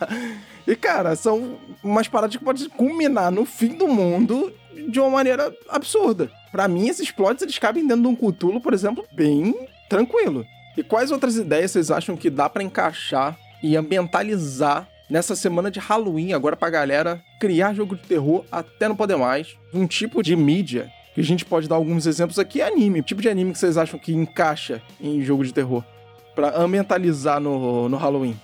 [0.66, 4.50] e, cara, são umas paradas que podem culminar no fim do mundo
[4.88, 6.30] de uma maneira absurda.
[6.50, 9.54] Para mim, esses plots eles cabem dentro de um Cthulhu, por exemplo, bem
[9.88, 10.46] tranquilo.
[10.76, 15.78] E quais outras ideias vocês acham que dá para encaixar e ambientalizar nessa semana de
[15.78, 19.56] Halloween agora pra galera criar jogo de terror até não poder mais.
[19.72, 23.02] Um tipo de mídia que a gente pode dar alguns exemplos aqui é anime.
[23.02, 25.82] tipo de anime que vocês acham que encaixa em jogo de terror
[26.34, 28.36] para ambientalizar no, no Halloween?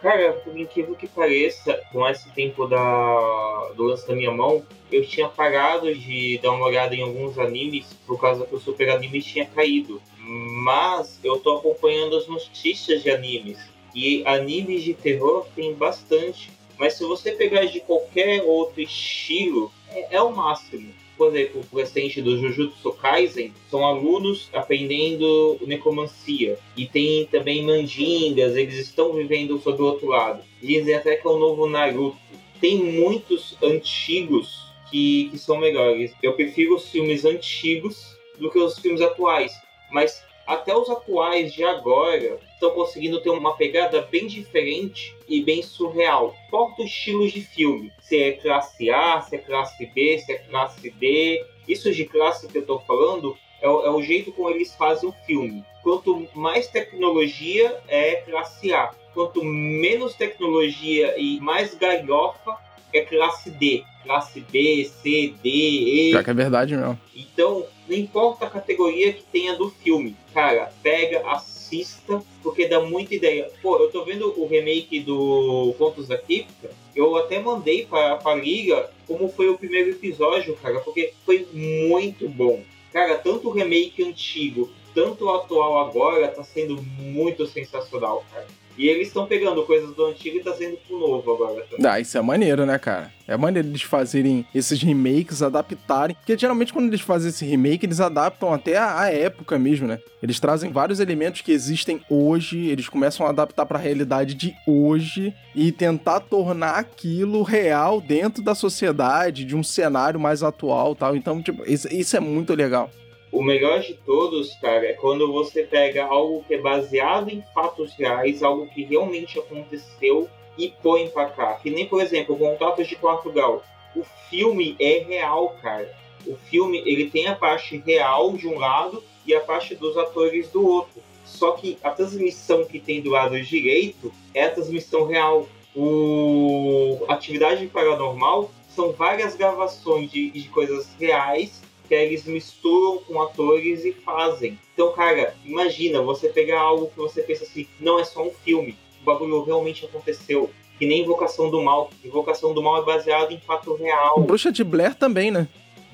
[0.00, 5.04] Cara, por incrível que pareça, com esse tempo da, do lance da minha mão, eu
[5.04, 9.20] tinha parado de dar uma olhada em alguns animes por causa que o Super Anime
[9.20, 13.58] tinha caído mas eu tô acompanhando as notícias de animes.
[13.94, 16.50] E animes de terror tem bastante.
[16.78, 20.92] Mas se você pegar de qualquer outro estilo, é, é o máximo.
[21.18, 26.56] Por exemplo, o recente do Jujutsu Kaisen são alunos aprendendo necromancia.
[26.76, 30.44] E tem também mandingas, eles estão vivendo sobre o outro lado.
[30.62, 32.16] Dizem até que é o novo Naruto.
[32.60, 36.12] Tem muitos antigos que, que são melhores.
[36.22, 39.52] Eu prefiro os filmes antigos do que os filmes atuais.
[39.90, 45.62] Mas até os atuais de agora estão conseguindo ter uma pegada bem diferente e bem
[45.62, 46.34] surreal.
[46.46, 47.92] Importa os estilos de filme.
[48.00, 51.44] Se é classe A, se é classe B, se é classe D.
[51.68, 55.14] Isso de classe que eu estou falando é é o, jeito como eles fazem o
[55.26, 55.62] filme.
[55.82, 58.94] Quanto mais tecnologia é classe A.
[59.12, 62.56] Quanto menos tecnologia e mais galhofa
[62.92, 63.84] é classe D.
[64.04, 66.12] Classe B, C, D, E.
[66.12, 66.98] Já que é verdade mesmo.
[67.14, 70.16] Então, não importa a categoria que tenha do filme.
[70.32, 73.50] Cara, pega, assista, porque dá muita ideia.
[73.60, 76.70] Pô, eu tô vendo o remake do Contos da Cripta.
[76.96, 82.28] Eu até mandei pra, pra Liga como foi o primeiro episódio, cara, porque foi muito
[82.28, 82.62] bom.
[82.92, 88.46] Cara, tanto o remake antigo, tanto o atual agora, tá sendo muito sensacional, cara.
[88.78, 91.66] E eles estão pegando coisas do antigo e trazendo tá pro novo agora.
[91.68, 91.90] Também.
[91.90, 93.12] Ah, isso é maneiro, né, cara?
[93.26, 96.14] É maneiro eles fazerem esses remakes, adaptarem.
[96.14, 99.98] Porque geralmente quando eles fazem esse remake, eles adaptam até a, a época mesmo, né?
[100.22, 104.54] Eles trazem vários elementos que existem hoje, eles começam a adaptar para a realidade de
[104.66, 111.16] hoje e tentar tornar aquilo real dentro da sociedade, de um cenário mais atual tal.
[111.16, 112.90] Então, tipo, isso, isso é muito legal.
[113.30, 117.92] O melhor de todos, cara, é quando você pega algo que é baseado em fatos
[117.94, 121.54] reais, algo que realmente aconteceu e põe pra cá.
[121.54, 123.62] Que nem, por exemplo, Contatos de Portugal.
[123.94, 125.94] O filme é real, cara.
[126.26, 130.48] O filme, ele tem a parte real de um lado e a parte dos atores
[130.50, 131.02] do outro.
[131.24, 135.46] Só que a transmissão que tem do lado direito é a transmissão real.
[135.76, 143.84] O Atividade Paranormal são várias gravações de, de coisas reais que eles misturam com atores
[143.84, 144.58] e fazem.
[144.74, 148.76] Então, cara, imagina você pegar algo que você pensa assim, não é só um filme,
[149.00, 150.50] o bagulho realmente aconteceu.
[150.78, 151.90] Que nem Invocação do Mal.
[152.04, 154.20] Invocação do Mal é baseado em fato real.
[154.20, 155.48] Bruxa de Blair também, né?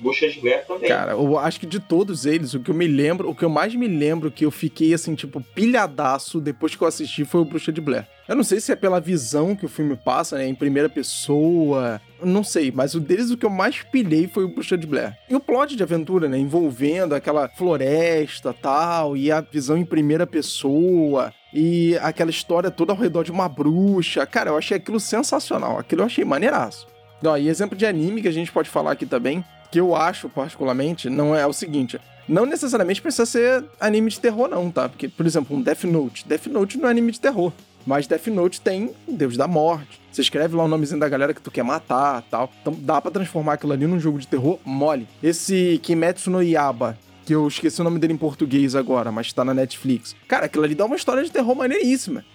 [0.05, 0.87] Bucha de Blair também.
[0.87, 3.49] Cara, eu acho que de todos eles, o que eu me lembro, o que eu
[3.49, 7.45] mais me lembro que eu fiquei assim, tipo, pilhadaço depois que eu assisti foi o
[7.45, 8.07] Bruxa de Blair.
[8.27, 12.01] Eu não sei se é pela visão que o filme passa, né, em primeira pessoa,
[12.23, 15.15] não sei, mas o deles o que eu mais pilhei foi o Bruxa de Blair.
[15.29, 20.25] E o plot de aventura, né, envolvendo aquela floresta tal, e a visão em primeira
[20.27, 24.25] pessoa, e aquela história toda ao redor de uma bruxa.
[24.25, 26.87] Cara, eu achei aquilo sensacional, aquilo eu achei maneiraço.
[27.23, 30.29] Ó, e exemplo de anime que a gente pode falar aqui também, que eu acho
[30.29, 31.99] particularmente, não é o seguinte.
[32.27, 34.89] Não necessariamente precisa ser anime de terror, não, tá?
[34.89, 36.27] Porque, por exemplo, um Death Note.
[36.27, 37.53] Death Note não é anime de terror.
[37.85, 40.01] Mas Death Note tem o Deus da Morte.
[40.11, 42.49] Você escreve lá o nomezinho da galera que tu quer matar tal.
[42.61, 45.07] Então dá para transformar aquilo ali num jogo de terror mole.
[45.21, 49.45] Esse Kimetsu no Yaba, que eu esqueci o nome dele em português agora, mas tá
[49.45, 50.15] na Netflix.
[50.27, 52.25] Cara, aquilo ali dá uma história de terror maneiríssima.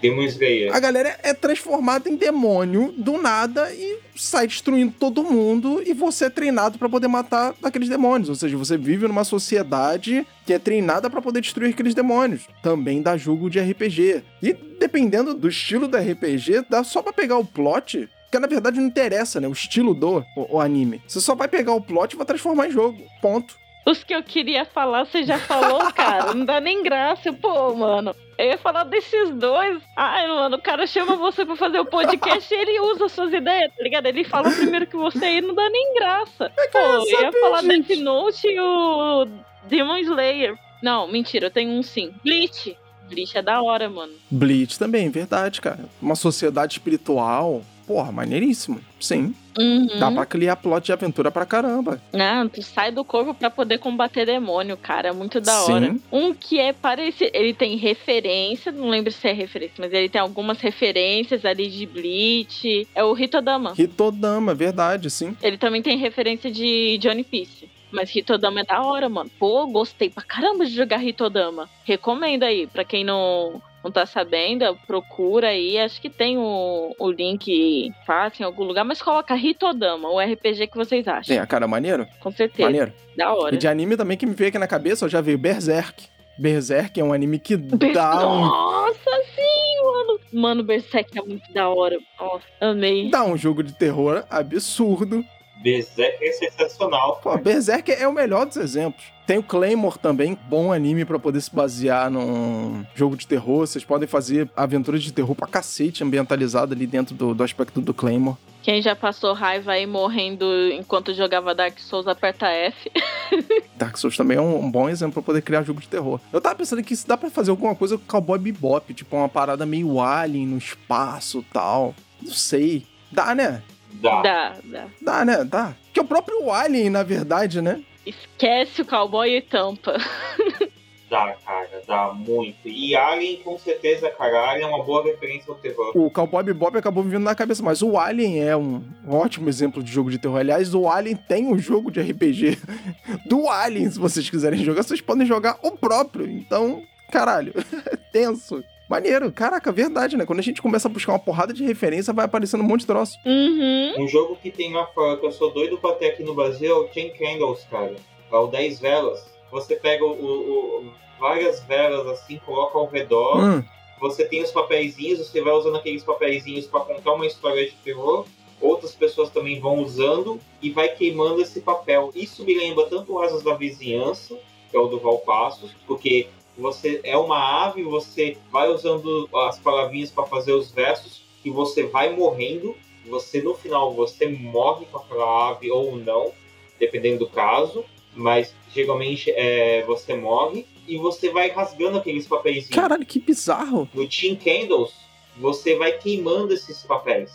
[0.00, 0.74] Demon Slayer.
[0.74, 6.26] A galera é transformada em demônio do nada e sai destruindo todo mundo e você
[6.26, 8.28] é treinado para poder matar aqueles demônios.
[8.28, 12.46] Ou seja, você vive numa sociedade que é treinada para poder destruir aqueles demônios.
[12.62, 14.22] Também dá jogo de RPG.
[14.42, 18.78] E dependendo do estilo do RPG, dá só para pegar o plot que na verdade
[18.78, 19.48] não interessa, né?
[19.48, 21.02] O estilo do o, o, anime.
[21.06, 23.02] Você só vai pegar o plot e vai transformar em jogo.
[23.20, 23.58] Ponto.
[23.86, 26.32] Os que eu queria falar, você já falou, cara.
[26.32, 27.32] Não dá nem graça.
[27.32, 28.14] Pô, mano.
[28.40, 29.82] Eu ia falar desses dois.
[29.94, 33.70] Ai, mano, o cara chama você pra fazer o podcast e ele usa suas ideias,
[33.76, 34.06] tá ligado?
[34.06, 36.50] Ele fala primeiro que você e não dá nem graça.
[36.58, 37.88] É Pô, eu ia falar gente.
[37.88, 39.26] Death Note e o
[39.68, 40.58] Demon Slayer.
[40.82, 42.14] Não, mentira, eu tenho um sim.
[42.24, 42.74] Bleach.
[43.10, 44.14] Bleach é da hora, mano.
[44.30, 45.84] Bleach também, verdade, cara.
[46.00, 48.80] Uma sociedade espiritual porra, maneiríssimo.
[49.00, 49.34] Sim.
[49.58, 49.98] Uhum.
[49.98, 52.00] Dá pra criar plot de aventura pra caramba.
[52.12, 55.08] Não, tu sai do corpo pra poder combater demônio, cara.
[55.08, 55.72] É muito da Sim.
[55.72, 55.96] hora.
[56.12, 57.32] Um que é parecido.
[57.34, 61.84] Ele tem referência, não lembro se é referência, mas ele tem algumas referências ali de
[61.84, 62.86] Bleach.
[62.94, 63.74] É o Hitodama.
[63.76, 65.36] Hitodama, verdade, sim.
[65.42, 67.68] Ele também tem referência de Johnny Piece.
[67.90, 69.28] Mas Hitodama é da hora, mano.
[69.36, 71.68] Pô, gostei pra caramba de jogar Hitodama.
[71.84, 75.78] Recomendo aí, pra quem não, não tá sabendo, procura aí.
[75.78, 80.66] Acho que tem o, o link fácil em algum lugar, mas coloca Hitodama, o RPG
[80.66, 81.36] que vocês acham.
[81.36, 82.06] É, cara, maneiro?
[82.20, 82.68] Com certeza.
[82.68, 82.92] Maneiro.
[83.16, 83.54] Da hora.
[83.54, 86.08] E de anime também que me veio aqui na cabeça, eu já veio Berserk.
[86.38, 88.40] Berserk é um anime que Ber dá um...
[88.40, 90.20] Nossa, sim, mano.
[90.32, 91.98] Mano, Berserk é muito da hora.
[92.18, 93.10] Nossa, amei.
[93.10, 95.24] Dá um jogo de terror absurdo
[95.62, 97.20] Berserk é sensacional.
[97.22, 99.04] Pô, Berserk é o melhor dos exemplos.
[99.26, 103.66] Tem o Claymore também, bom anime para poder se basear num jogo de terror.
[103.66, 107.94] Vocês podem fazer aventuras de terror pra cacete ambientalizado ali dentro do, do aspecto do
[107.94, 108.36] Claymore.
[108.62, 112.90] Quem já passou raiva aí morrendo enquanto jogava Dark Souls, aperta F.
[113.76, 116.20] Dark Souls também é um, um bom exemplo pra poder criar jogo de terror.
[116.32, 119.28] Eu tava pensando que se dá pra fazer alguma coisa com Cowboy Bebop, tipo uma
[119.28, 121.94] parada meio alien no espaço tal.
[122.20, 122.84] Não sei.
[123.10, 123.62] Dá, né?
[123.94, 124.22] Dá.
[124.22, 124.86] Dá, dá.
[125.00, 125.44] Dá, né?
[125.44, 125.74] Dá.
[125.92, 127.82] Que é o próprio Alien, na verdade, né?
[128.06, 129.96] Esquece o cowboy e tampa.
[131.10, 132.68] Dá, cara, dá muito.
[132.68, 135.90] E Alien, com certeza, cara, Alien é uma boa referência ao terror.
[135.96, 139.82] O Cowboy Bebop acabou me vindo na cabeça, mas o Alien é um ótimo exemplo
[139.82, 140.38] de jogo de terror.
[140.38, 142.58] Aliás, o Alien tem um jogo de RPG
[143.26, 144.84] do Alien, se vocês quiserem jogar.
[144.84, 146.30] Vocês podem jogar o próprio.
[146.30, 146.80] Então,
[147.10, 147.52] caralho,
[148.12, 148.62] tenso.
[148.90, 150.26] Maneiro, caraca, verdade, né?
[150.26, 152.86] Quando a gente começa a buscar uma porrada de referência, vai aparecendo um monte de
[152.88, 153.16] troço.
[153.24, 153.94] Uhum.
[154.02, 156.68] Um jogo que tem lá fora que eu sou doido pra ter aqui no Brasil
[156.70, 157.94] é o Chain Candles, cara.
[158.32, 159.24] É o 10 velas.
[159.52, 163.38] Você pega o, o- o- várias velas assim, coloca ao redor.
[163.38, 163.64] Hum,
[164.00, 168.24] Você tem os papeizinhos, você vai usando aqueles papeizinhos pra contar uma história de terror.
[168.60, 172.10] Outras pessoas também vão usando e vai queimando esse papel.
[172.14, 174.36] Isso me lembra tanto Asas da Vizinhança,
[174.70, 176.28] que é o do Valpassos, porque
[176.60, 181.84] você é uma ave, você vai usando as palavrinhas para fazer os versos e você
[181.84, 182.76] vai morrendo.
[183.08, 186.32] Você no final você morre com aquela ave ou não,
[186.78, 187.84] dependendo do caso,
[188.14, 192.68] mas geralmente é, você morre e você vai rasgando aqueles papéis.
[192.68, 193.88] caralho, que bizarro.
[193.94, 194.92] No Team Candles,
[195.38, 197.30] você vai queimando esses papéis.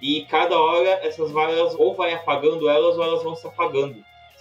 [0.00, 3.96] E cada hora essas varas ou vai apagando elas ou elas vão se apagando.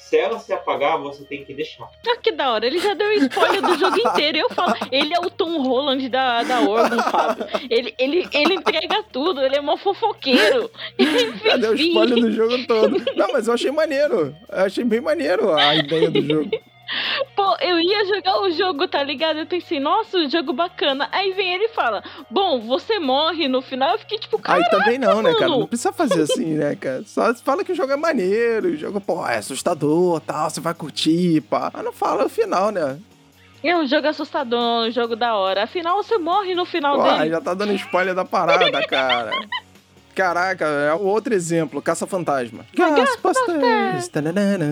[0.08, 1.84] Se ela se apagar, você tem que deixar.
[2.08, 2.66] Ah, que da hora.
[2.66, 4.38] Ele já deu spoiler do jogo inteiro.
[4.38, 7.46] Eu falo, ele é o Tom Holland da, da Orgon, Fábio.
[7.70, 10.72] Ele, ele, ele entrega tudo, ele é mó fofoqueiro.
[11.44, 13.04] Já deu spoiler do jogo todo.
[13.18, 14.34] Não, mas eu achei maneiro.
[14.50, 16.52] Eu achei bem maneiro a ideia do jogo.
[17.36, 19.40] Pô, eu ia jogar o jogo, tá ligado?
[19.40, 21.10] Eu pensei, nossa, o jogo bacana.
[21.12, 23.94] Aí vem ele e fala, bom, você morre no final.
[23.94, 25.50] Eu fiquei tipo, cara, Aí também não, né, cara?
[25.50, 25.62] mano.
[25.62, 27.04] Não precisa fazer assim, né, cara?
[27.06, 30.74] Só fala que o jogo é maneiro, o jogo, pô, é assustador tal, você vai
[30.74, 31.72] curtir, pá.
[31.74, 33.00] Mas não fala o final, né?
[33.64, 35.64] é um jogo assustador, um jogo da hora.
[35.64, 37.30] Afinal, você morre no final aí dele.
[37.32, 39.32] já tá dando spoiler da parada, cara.
[40.18, 42.66] Caraca, é o outro exemplo, Caça-Fantasma.
[42.76, 44.08] Ghostbusters!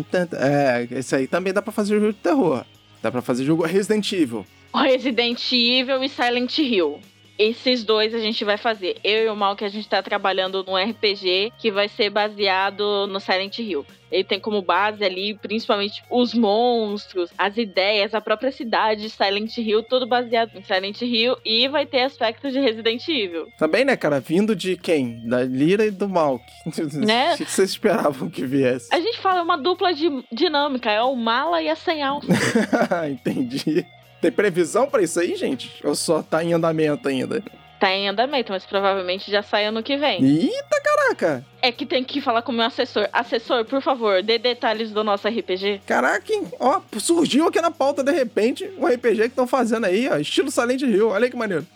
[0.10, 2.66] Tan- É, esse aí também dá pra fazer jogo de terror.
[3.02, 4.44] Dá pra fazer jogo Resident Evil.
[4.74, 7.00] Resident Evil e Silent Hill.
[7.38, 8.98] Esses dois a gente vai fazer.
[9.04, 13.08] Eu e o Mal que a gente tá trabalhando num RPG que vai ser baseado
[13.08, 13.86] no Silent Hill.
[14.12, 19.58] Ele tem como base ali, principalmente, os monstros, as ideias, a própria cidade de Silent
[19.58, 21.36] Hill, tudo baseado em Silent Hill.
[21.44, 23.48] E vai ter aspectos de Resident Evil.
[23.58, 24.20] Também, né, cara?
[24.20, 25.28] Vindo de quem?
[25.28, 26.40] Da Lira e do Mal.
[26.96, 27.34] Né?
[27.34, 28.94] O que vocês esperavam que viesse?
[28.94, 31.76] A gente fala uma dupla de dinâmica, é o Mala e a
[32.06, 32.28] Alça.
[33.10, 33.86] Entendi.
[34.26, 35.72] Tem previsão pra isso aí, gente?
[35.84, 37.44] Ou só tá em andamento ainda?
[37.78, 40.24] tá em andamento, mas provavelmente já sai ano que vem.
[40.24, 41.46] Eita, caraca!
[41.62, 43.08] É que tem que falar com o meu assessor.
[43.14, 45.82] Assessor, por favor, dê detalhes do nosso RPG.
[45.86, 46.48] Caraca, hein?
[46.60, 50.50] Ó, surgiu aqui na pauta de repente um RPG que estão fazendo aí, ó, estilo
[50.50, 51.10] Silent Hill.
[51.10, 51.68] Olha aí que maneiro.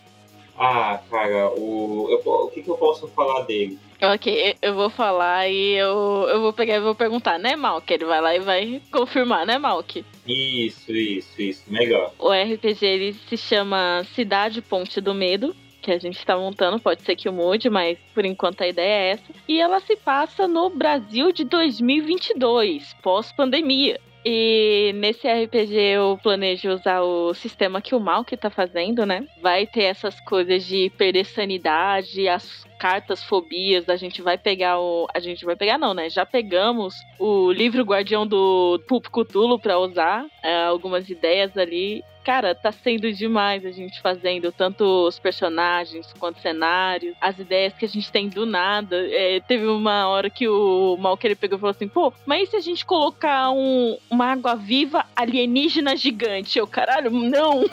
[0.58, 3.78] Ah, cara, o, eu- o que, que eu posso falar dele?
[4.02, 7.92] Ok, eu vou falar e eu, eu vou pegar e vou perguntar, né, Malk?
[7.92, 10.04] Ele vai lá e vai confirmar, né, Malk?
[10.26, 12.12] Isso, isso, isso, melhor.
[12.18, 17.02] O RPG ele se chama Cidade Ponte do Medo, que a gente tá montando, pode
[17.02, 19.32] ser que mude, mas por enquanto a ideia é essa.
[19.48, 23.98] E ela se passa no Brasil de 2022, pós-pandemia.
[24.24, 29.26] E nesse RPG eu planejo usar o sistema que o Malk tá fazendo, né?
[29.40, 35.06] Vai ter essas coisas de perder sanidade, as cartas fobias, a gente vai pegar o.
[35.14, 36.08] A gente vai pegar, não, né?
[36.08, 42.02] Já pegamos o livro Guardião do Pulp Cthulhu pra usar, é, algumas ideias ali.
[42.24, 47.84] Cara, tá sendo demais a gente fazendo tanto os personagens quanto cenários, as ideias que
[47.84, 48.96] a gente tem do nada.
[49.10, 52.56] É, teve uma hora que o Malker pegou e falou assim: pô, mas e se
[52.56, 56.58] a gente colocar um, uma água viva alienígena gigante?
[56.58, 57.64] Eu, caralho, não!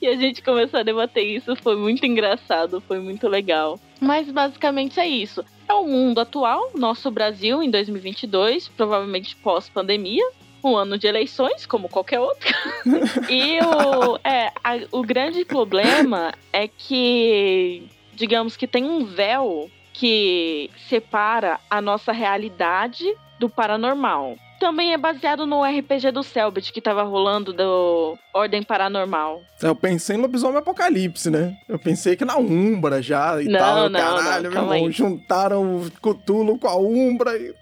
[0.00, 3.78] E a gente começou a debater isso, foi muito engraçado, foi muito legal.
[4.00, 5.44] Mas basicamente é isso.
[5.68, 10.24] É o mundo atual, nosso Brasil em 2022, provavelmente pós-pandemia,
[10.70, 12.48] um ano de eleições, como qualquer outro.
[13.30, 20.70] e o, é, a- o grande problema é que, digamos que tem um véu que
[20.88, 23.04] separa a nossa realidade
[23.38, 24.36] do paranormal.
[24.60, 29.42] também é baseado no RPG do Selbit que tava rolando do Ordem Paranormal.
[29.60, 31.54] Eu pensei em Lobisomem Apocalipse, né?
[31.68, 33.88] Eu pensei que na Umbra já e Não, tal.
[33.90, 34.92] não, Caralho, não, meu irmão, aí.
[34.92, 37.54] juntaram o Cthulhu com a Umbra e...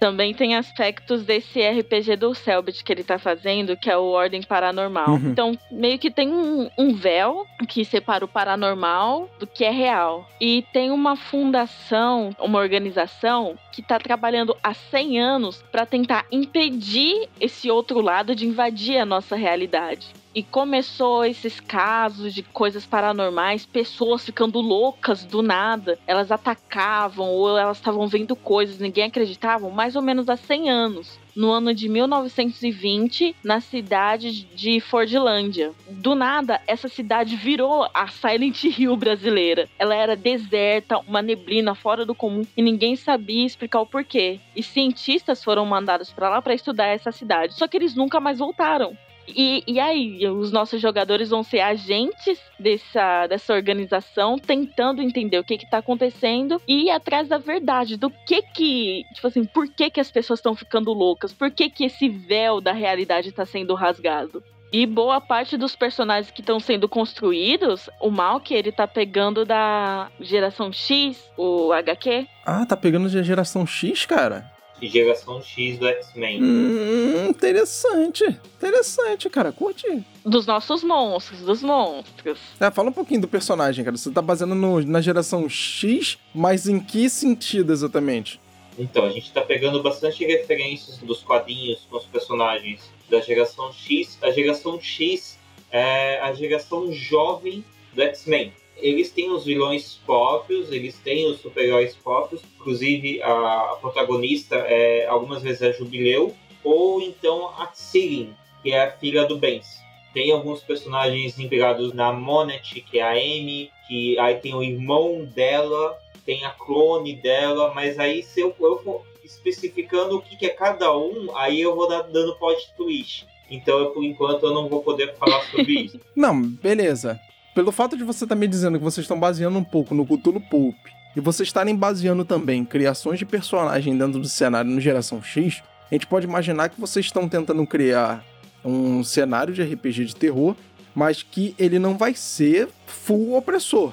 [0.00, 4.42] Também tem aspectos desse RPG do Selbit que ele tá fazendo, que é o Ordem
[4.42, 5.10] Paranormal.
[5.10, 5.30] Uhum.
[5.30, 10.26] Então, meio que tem um, um véu que separa o paranormal do que é real.
[10.40, 17.28] E tem uma fundação, uma organização que tá trabalhando há 100 anos para tentar impedir
[17.38, 20.08] esse outro lado de invadir a nossa realidade.
[20.32, 25.98] E começou esses casos de coisas paranormais, pessoas ficando loucas do nada.
[26.06, 31.18] Elas atacavam ou elas estavam vendo coisas, ninguém acreditava, mais ou menos há 100 anos.
[31.34, 35.72] No ano de 1920, na cidade de Fordlândia.
[35.88, 39.68] Do nada, essa cidade virou a Silent Hill brasileira.
[39.78, 44.38] Ela era deserta, uma neblina fora do comum e ninguém sabia explicar o porquê.
[44.54, 47.54] E cientistas foram mandados para lá para estudar essa cidade.
[47.54, 48.96] Só que eles nunca mais voltaram.
[49.36, 55.44] E, e aí, os nossos jogadores vão ser agentes dessa, dessa organização, tentando entender o
[55.44, 59.68] que que tá acontecendo e ir atrás da verdade, do que que, tipo assim, por
[59.68, 63.44] que que as pessoas estão ficando loucas, por que que esse véu da realidade tá
[63.44, 64.42] sendo rasgado.
[64.72, 70.08] E boa parte dos personagens que estão sendo construídos, o Malk, ele tá pegando da
[70.20, 74.48] geração X, o HQ, Ah, tá pegando de geração X, cara?
[74.80, 76.42] De geração X do X-Men.
[76.42, 78.24] Hum, interessante.
[78.56, 79.52] Interessante, cara.
[79.52, 80.02] Curti.
[80.24, 82.38] dos nossos monstros, dos monstros.
[82.58, 83.96] É, fala um pouquinho do personagem, cara.
[83.96, 88.40] Você tá baseando no- na geração X, mas em que sentido exatamente?
[88.78, 94.18] Então, a gente tá pegando bastante referências dos quadrinhos com os personagens da geração X.
[94.22, 95.38] A geração X
[95.70, 98.52] é a geração jovem do X-Men.
[98.80, 102.42] Eles têm os vilões próprios, eles têm os super-heróis próprios.
[102.58, 108.82] Inclusive, a, a protagonista é, algumas vezes é Jubileu, ou então a Sirin, que é
[108.82, 109.80] a filha do Benz.
[110.12, 115.24] Tem alguns personagens inspirados na Monet, que é a Amy, que aí tem o irmão
[115.24, 120.46] dela, tem a clone dela, mas aí se eu, eu for especificando o que, que
[120.46, 123.26] é cada um, aí eu vou dar, dando plot twist.
[123.50, 126.00] Então, eu, por enquanto, eu não vou poder falar sobre isso.
[126.14, 127.20] Não, beleza.
[127.54, 130.40] Pelo fato de você estar me dizendo que vocês estão baseando um pouco no Cthulhu
[130.40, 130.76] Pulp
[131.16, 135.94] e vocês estarem baseando também criações de personagem dentro do cenário no Geração X, a
[135.94, 138.24] gente pode imaginar que vocês estão tentando criar
[138.64, 140.54] um cenário de RPG de terror,
[140.94, 143.92] mas que ele não vai ser full opressor.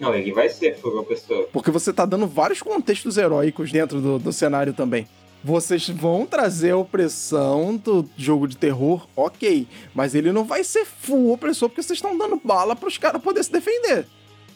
[0.00, 1.48] Não, ele vai ser full opressor.
[1.52, 5.06] Porque você tá dando vários contextos heróicos dentro do, do cenário também.
[5.42, 9.66] Vocês vão trazer a opressão do jogo de terror, ok.
[9.94, 13.44] Mas ele não vai ser full opressor porque vocês estão dando bala pros caras poderem
[13.44, 14.06] se defender.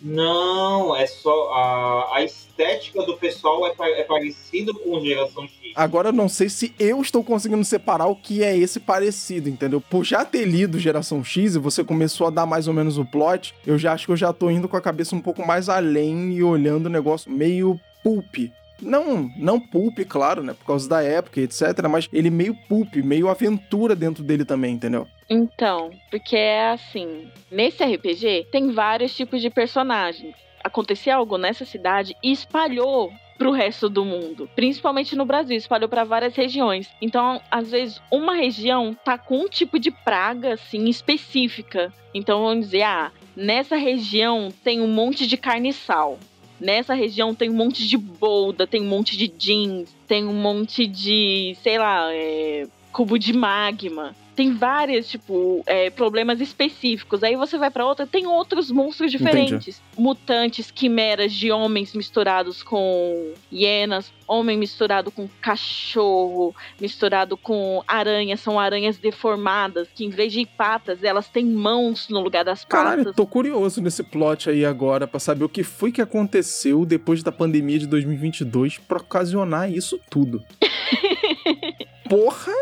[0.03, 1.53] Não, é só.
[1.53, 5.73] A, a estética do pessoal é, é parecido com geração X.
[5.77, 9.81] Agora eu não sei se eu estou conseguindo separar o que é esse parecido, entendeu?
[9.81, 13.05] Por já ter lido Geração X e você começou a dar mais ou menos o
[13.05, 15.69] plot, eu já acho que eu já tô indo com a cabeça um pouco mais
[15.69, 18.51] além e olhando o negócio meio pulp.
[18.83, 20.55] Não, não pulp, claro, né?
[20.55, 21.63] Por causa da época etc.
[21.89, 25.07] Mas ele meio pulp, meio aventura dentro dele também, entendeu?
[25.29, 30.35] Então, porque é assim, nesse RPG tem vários tipos de personagens.
[30.63, 36.05] Acontecia algo nessa cidade e espalhou pro resto do mundo, principalmente no Brasil, espalhou para
[36.05, 36.89] várias regiões.
[37.01, 41.93] Então, às vezes uma região tá com um tipo de praga assim específica.
[42.15, 46.19] Então, vamos dizer, ah, nessa região tem um monte de carniçal.
[46.63, 50.87] Nessa região tem um monte de bolda, tem um monte de jeans, tem um monte
[50.87, 54.15] de, sei lá, é, cubo de magma.
[54.35, 57.23] Tem vários, tipo, é, problemas específicos.
[57.23, 59.83] Aí você vai pra outra, tem outros monstros diferentes.
[59.97, 68.41] Mutantes, quimeras de homens misturados com hienas, homem misturado com cachorro, misturado com aranhas.
[68.41, 72.99] São aranhas deformadas, que em vez de patas, elas têm mãos no lugar das Caralho,
[73.05, 73.17] patas.
[73.17, 77.31] tô curioso nesse plot aí agora pra saber o que foi que aconteceu depois da
[77.31, 80.43] pandemia de 2022 pra ocasionar isso tudo.
[82.09, 82.53] Porra!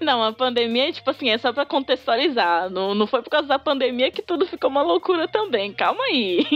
[0.00, 2.70] Não, a pandemia, tipo assim, é só pra contextualizar.
[2.70, 5.72] Não, não foi por causa da pandemia que tudo ficou uma loucura também.
[5.72, 6.46] Calma aí.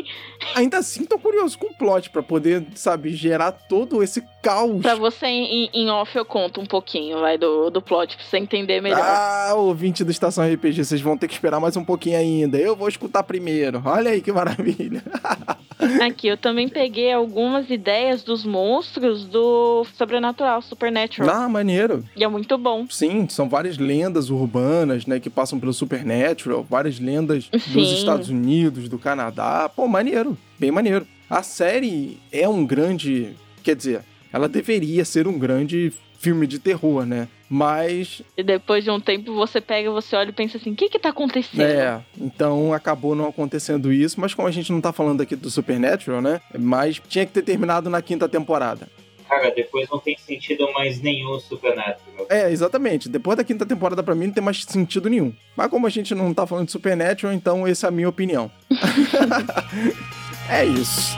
[0.55, 4.83] Ainda assim, tô curioso com o plot pra poder, sabe, gerar todo esse caos.
[4.83, 8.39] Pra você, em, em off, eu conto um pouquinho, vai, do, do plot, pra você
[8.39, 9.01] entender melhor.
[9.03, 12.57] Ah, ouvinte do Estação RPG, vocês vão ter que esperar mais um pouquinho ainda.
[12.59, 13.83] Eu vou escutar primeiro.
[13.85, 15.03] Olha aí que maravilha.
[16.03, 21.29] Aqui, eu também peguei algumas ideias dos monstros do Sobrenatural, Supernatural.
[21.29, 22.05] Ah, maneiro.
[22.17, 22.87] E é muito bom.
[22.95, 27.95] Sim, são várias lendas urbanas, né, que passam pelo Supernatural, várias lendas dos Sim.
[27.95, 29.68] Estados Unidos, do Canadá.
[29.68, 31.05] Pô, maneiro, bem maneiro.
[31.28, 33.34] A série é um grande,
[33.64, 37.26] quer dizer, ela deveria ser um grande filme de terror, né?
[37.51, 38.22] Mas.
[38.36, 40.99] E depois de um tempo você pega, você olha e pensa assim: o que que
[40.99, 41.62] tá acontecendo?
[41.62, 45.51] É, então acabou não acontecendo isso, mas como a gente não tá falando aqui do
[45.51, 46.40] Supernatural, né?
[46.57, 48.88] Mas tinha que ter terminado na quinta temporada.
[49.35, 52.26] Cara, depois não tem sentido mais nenhum Supernatural.
[52.30, 53.09] É, exatamente.
[53.09, 55.32] Depois da quinta temporada, pra mim, não tem mais sentido nenhum.
[55.57, 58.51] Mas como a gente não tá falando de Supernatural, então essa é a minha opinião.
[60.49, 61.16] é isso.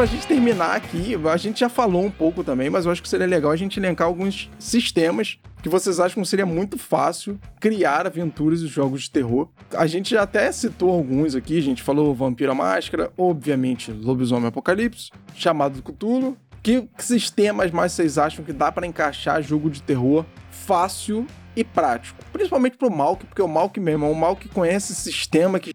[0.00, 3.08] Pra gente terminar aqui, a gente já falou um pouco também, mas eu acho que
[3.08, 8.06] seria legal a gente elencar alguns sistemas que vocês acham que seria muito fácil criar
[8.06, 9.50] aventuras e jogos de terror.
[9.76, 15.10] A gente já até citou alguns aqui, a gente falou Vampira Máscara, obviamente Lobisomem Apocalipse,
[15.34, 16.34] Chamado do Cthulhu.
[16.62, 22.18] Que sistemas mais vocês acham que dá para encaixar jogo de terror fácil e prático?
[22.32, 25.74] Principalmente pro Malk, porque o Malk mesmo é um Malk que conhece sistema que...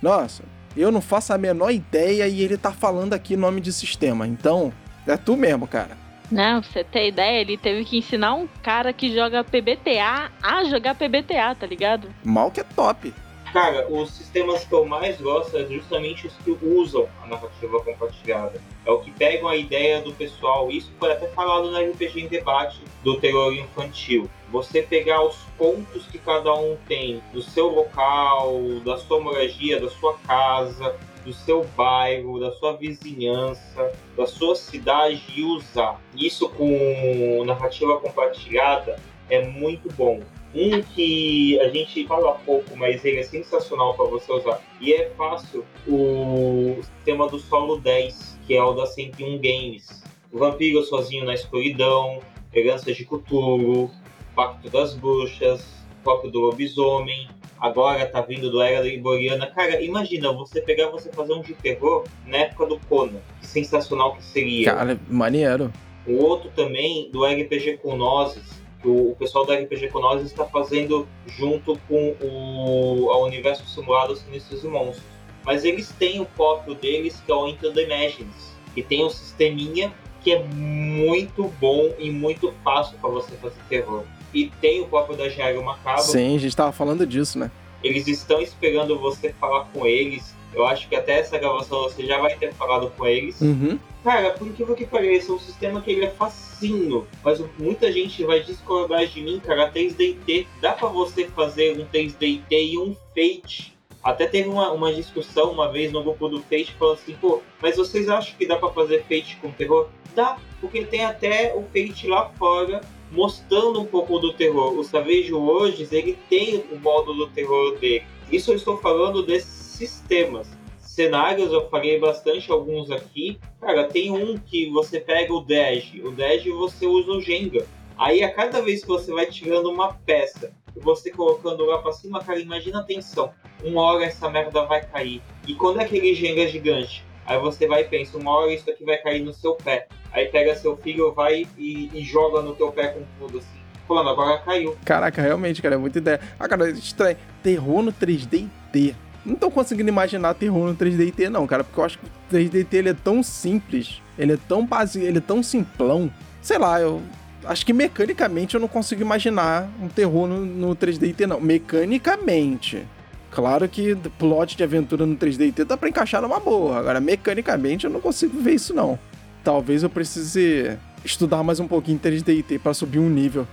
[0.00, 0.44] Nossa,
[0.80, 4.26] eu não faço a menor ideia e ele tá falando aqui nome de sistema.
[4.26, 4.72] Então,
[5.06, 5.96] é tu mesmo, cara.
[6.30, 10.64] Não, pra você ter ideia, ele teve que ensinar um cara que joga PBTA a
[10.64, 12.08] jogar PBTA, tá ligado?
[12.24, 13.12] Mal que é top.
[13.52, 18.58] Cara, os sistemas que eu mais gosto é justamente os que usam a narrativa compartilhada.
[18.86, 20.70] É o que pegam a ideia do pessoal.
[20.70, 24.30] Isso foi até falado no RPG em debate do terror infantil.
[24.50, 29.90] Você pegar os pontos que cada um tem do seu local, da sua moradia, da
[29.90, 36.00] sua casa, do seu bairro, da sua vizinhança, da sua cidade e usar.
[36.16, 38.98] Isso com narrativa compartilhada
[39.28, 40.20] é muito bom.
[40.54, 44.60] Um que a gente fala pouco, mas ele é sensacional para você usar.
[44.80, 50.02] E é fácil o sistema do solo 10, que é o da 101 Games.
[50.30, 52.20] O Vampiro Sozinho na Escuridão,
[52.54, 53.90] Herança de Cthulhu,
[54.34, 55.64] Pacto das Bruxas,
[56.02, 57.28] próprio do Lobisomem.
[57.58, 59.46] Agora tá vindo do Era Liboriana.
[59.46, 63.20] Cara, imagina você pegar você fazer um de terror na época do Conan.
[63.40, 64.74] Que sensacional que seria.
[64.74, 65.72] Cara, maneiro.
[66.06, 71.06] O outro também do RPG com Nozes, o pessoal do RPG com Nozes está fazendo
[71.26, 75.04] junto com o, o universo simulado Sinistros e Monstros.
[75.44, 79.10] Mas eles têm o próprio deles, que é o Into the Imagines, que tem um
[79.10, 84.04] sisteminha que é muito bom e muito fácil para você fazer terror.
[84.32, 86.02] E tem o próprio da Diário Macabro.
[86.02, 87.50] Sim, a gente tava falando disso, né?
[87.82, 90.34] Eles estão esperando você falar com eles.
[90.54, 93.40] Eu acho que até essa gravação você já vai ter falado com eles.
[93.40, 93.78] Uhum.
[94.04, 98.24] Cara, por incrível que pareça, é um sistema que ele é facinho, mas muita gente
[98.24, 99.70] vai discordar de mim, cara.
[99.70, 103.72] 3DT, dá pra você fazer um 3DT e um Fate.
[104.02, 107.76] Até teve uma, uma discussão uma vez no grupo do Fate falando assim, pô, mas
[107.76, 109.88] vocês acham que dá pra fazer Fate com terror?
[110.14, 112.80] Dá, porque tem até o Fate lá fora
[113.12, 114.76] mostrando um pouco do terror.
[114.76, 118.02] O Savage hoje, ele tem o modo do terror dele.
[118.30, 120.48] Isso eu estou falando desses sistemas.
[120.78, 123.38] Cenários, eu falei bastante alguns aqui.
[123.60, 125.92] Cara, tem um que você pega o Dash.
[126.04, 127.64] O Dash você usa o Jenga.
[127.96, 131.92] Aí a cada vez que você vai tirando uma peça e você colocando lá pra
[131.92, 133.32] cima, cara, imagina a tensão.
[133.62, 135.22] Uma hora essa merda vai cair.
[135.46, 137.04] E quando é aquele Jenga gigante?
[137.24, 139.86] Aí você vai e pensa, uma hora isso aqui vai cair no seu pé.
[140.12, 143.62] Aí pega seu filho, vai e, e joga no teu pé com tudo assim.
[143.86, 144.76] Falando, agora caiu.
[144.84, 146.20] Caraca, realmente, cara, é muita ideia.
[146.38, 147.16] Ah, cara, estranho.
[147.42, 148.94] Terror no 3D T.
[149.24, 152.36] Não tô conseguindo imaginar terror no 3D T, não, cara, porque eu acho que o
[152.36, 156.12] 3D T ele é tão simples, ele é tão básico, ele é tão simplão.
[156.40, 157.00] Sei lá, eu
[157.44, 161.40] acho que mecanicamente eu não consigo imaginar um terror no, no 3D T, não.
[161.40, 162.84] Mecanicamente.
[163.30, 166.78] Claro que plot de aventura no 3D dá pra encaixar numa boa.
[166.78, 168.98] Agora, mecanicamente, eu não consigo ver isso, não.
[169.42, 173.46] Talvez eu precise estudar mais um pouquinho 3D para subir um nível.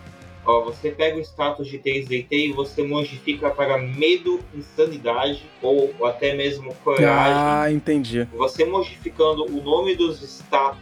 [0.50, 6.34] Ó, você pega o status de 3DT e você modifica para medo, insanidade ou até
[6.34, 7.06] mesmo coragem.
[7.08, 8.28] Ah, entendi.
[8.34, 10.82] Você modificando o nome dos status,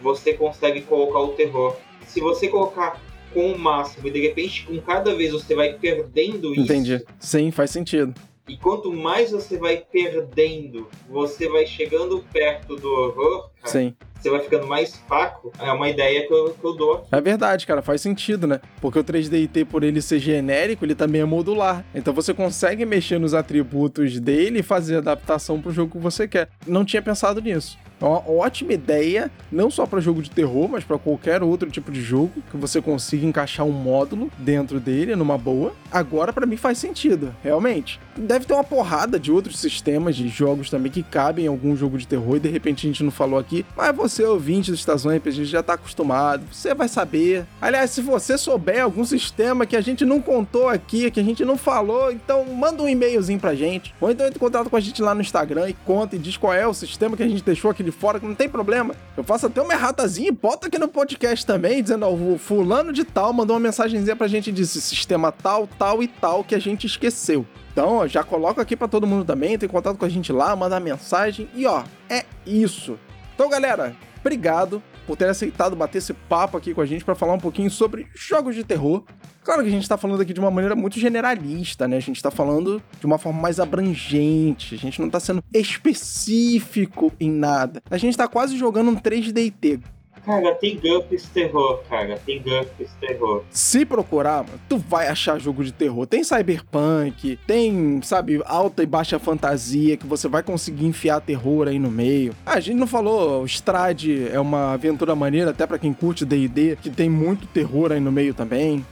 [0.00, 1.76] você consegue colocar o terror.
[2.06, 3.00] Se você colocar
[3.34, 6.60] com o máximo e de repente com cada vez você vai perdendo isso.
[6.60, 7.04] Entendi.
[7.18, 8.14] Sim, faz sentido.
[8.48, 13.94] E quanto mais você vai perdendo, você vai chegando perto do horror, cara, Sim.
[14.18, 15.52] você vai ficando mais fraco.
[15.60, 17.06] É uma ideia que eu, que eu dou.
[17.12, 18.60] É verdade, cara, faz sentido, né?
[18.80, 21.84] Porque o 3DT, por ele ser genérico, ele também é modular.
[21.94, 26.48] Então você consegue mexer nos atributos dele e fazer adaptação pro jogo que você quer.
[26.66, 27.78] Não tinha pensado nisso.
[28.02, 31.92] É uma ótima ideia, não só para jogo de terror, mas para qualquer outro tipo
[31.92, 35.72] de jogo que você consiga encaixar um módulo dentro dele numa boa.
[35.88, 38.00] Agora para mim faz sentido, realmente.
[38.16, 41.96] Deve ter uma porrada de outros sistemas de jogos também que cabem em algum jogo
[41.96, 45.14] de terror e de repente a gente não falou aqui, mas você ouvinte do Estação
[45.16, 47.46] RPG já tá acostumado, você vai saber.
[47.60, 51.44] Aliás, se você souber algum sistema que a gente não contou aqui, que a gente
[51.44, 53.94] não falou, então manda um e-mailzinho pra gente.
[54.00, 56.36] Ou então entre em contato com a gente lá no Instagram e conta e diz
[56.36, 58.94] qual é o sistema que a gente deixou aqui fora, que não tem problema.
[59.16, 62.92] Eu faço até uma erratazinha e boto aqui no podcast também, dizendo, ó, o fulano
[62.92, 66.54] de tal mandou uma mensagenzinha pra gente e disse sistema tal, tal e tal que
[66.54, 67.46] a gente esqueceu.
[67.72, 70.54] Então, ó, já coloca aqui para todo mundo também, tem contato com a gente lá,
[70.56, 72.98] manda mensagem e ó, é isso.
[73.34, 77.32] Então, galera, obrigado por ter aceitado bater esse papo aqui com a gente para falar
[77.32, 79.02] um pouquinho sobre jogos de terror.
[79.44, 81.96] Claro que a gente está falando aqui de uma maneira muito generalista, né?
[81.96, 84.74] A gente está falando de uma forma mais abrangente.
[84.74, 87.82] A gente não está sendo específico em nada.
[87.90, 89.80] A gente está quase jogando um 3DT.
[90.24, 92.16] Cara, tem GURPS terror, cara.
[92.24, 93.42] Tem GURPS terror.
[93.50, 96.06] Se procurar, mano, tu vai achar jogo de terror.
[96.06, 101.78] Tem cyberpunk, tem, sabe, alta e baixa fantasia que você vai conseguir enfiar terror aí
[101.80, 102.34] no meio.
[102.46, 106.24] Ah, a gente não falou, o Strade é uma aventura maneira até para quem curte
[106.24, 108.84] D&D, que tem muito terror aí no meio também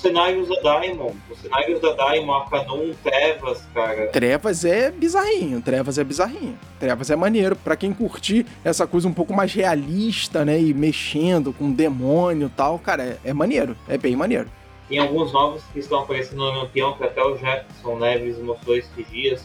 [0.00, 1.16] cenários da Diamond.
[1.30, 4.08] Os cenários da Diamond, Canon, Trevas, cara.
[4.08, 6.58] Trevas é bizarrinho, Trevas é bizarrinho.
[6.78, 7.56] Trevas é maneiro.
[7.56, 10.60] para quem curtir essa coisa um pouco mais realista, né?
[10.60, 13.76] E mexendo com demônio e tal, cara, é, é maneiro.
[13.88, 14.48] É bem maneiro.
[14.88, 19.10] Tem alguns novos que estão aparecendo no Lampião, que até o Jefferson Neves mostrou esses
[19.10, 19.44] dias,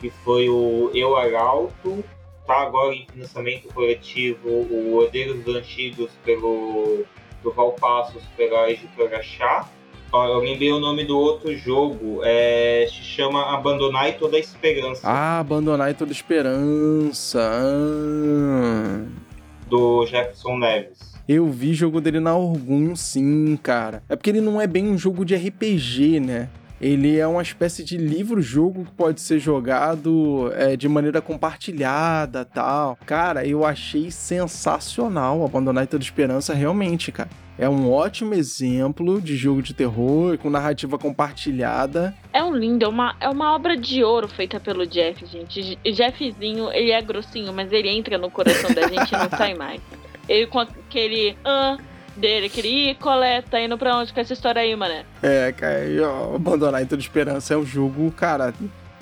[0.00, 2.02] que foi o Eu Arauto,
[2.46, 7.04] tá agora em financiamento coletivo, o Herdeiros dos Antigos pelo
[7.42, 9.68] do Valpassos pela editora Chá,
[10.12, 12.20] eu lembrei o nome do outro jogo.
[12.24, 15.00] É, se chama Abandonar e Toda a Esperança.
[15.04, 17.40] Ah, Abandonar e Toda a Esperança.
[17.40, 19.04] Ah.
[19.68, 21.08] Do Jefferson Neves.
[21.28, 24.02] Eu vi jogo dele na Orgum, sim, cara.
[24.08, 26.48] É porque ele não é bem um jogo de RPG, né?
[26.80, 32.96] Ele é uma espécie de livro-jogo que pode ser jogado é, de maneira compartilhada tal.
[33.04, 37.28] Cara, eu achei sensacional Abandonar e Toda Esperança, realmente, cara.
[37.58, 42.14] É um ótimo exemplo de jogo de terror com narrativa compartilhada.
[42.32, 45.76] É um lindo, é uma, é uma obra de ouro feita pelo Jeff, gente.
[45.84, 49.80] Jeffzinho, ele é grossinho, mas ele entra no coração da gente e não sai mais.
[50.28, 51.78] Ele com aquele ah
[52.18, 55.04] dele, aquele ih, coleta, indo pra onde com essa história aí, mané?
[55.22, 55.78] É, cara,
[56.34, 58.52] Abandonar em Toda Esperança é um jogo, cara,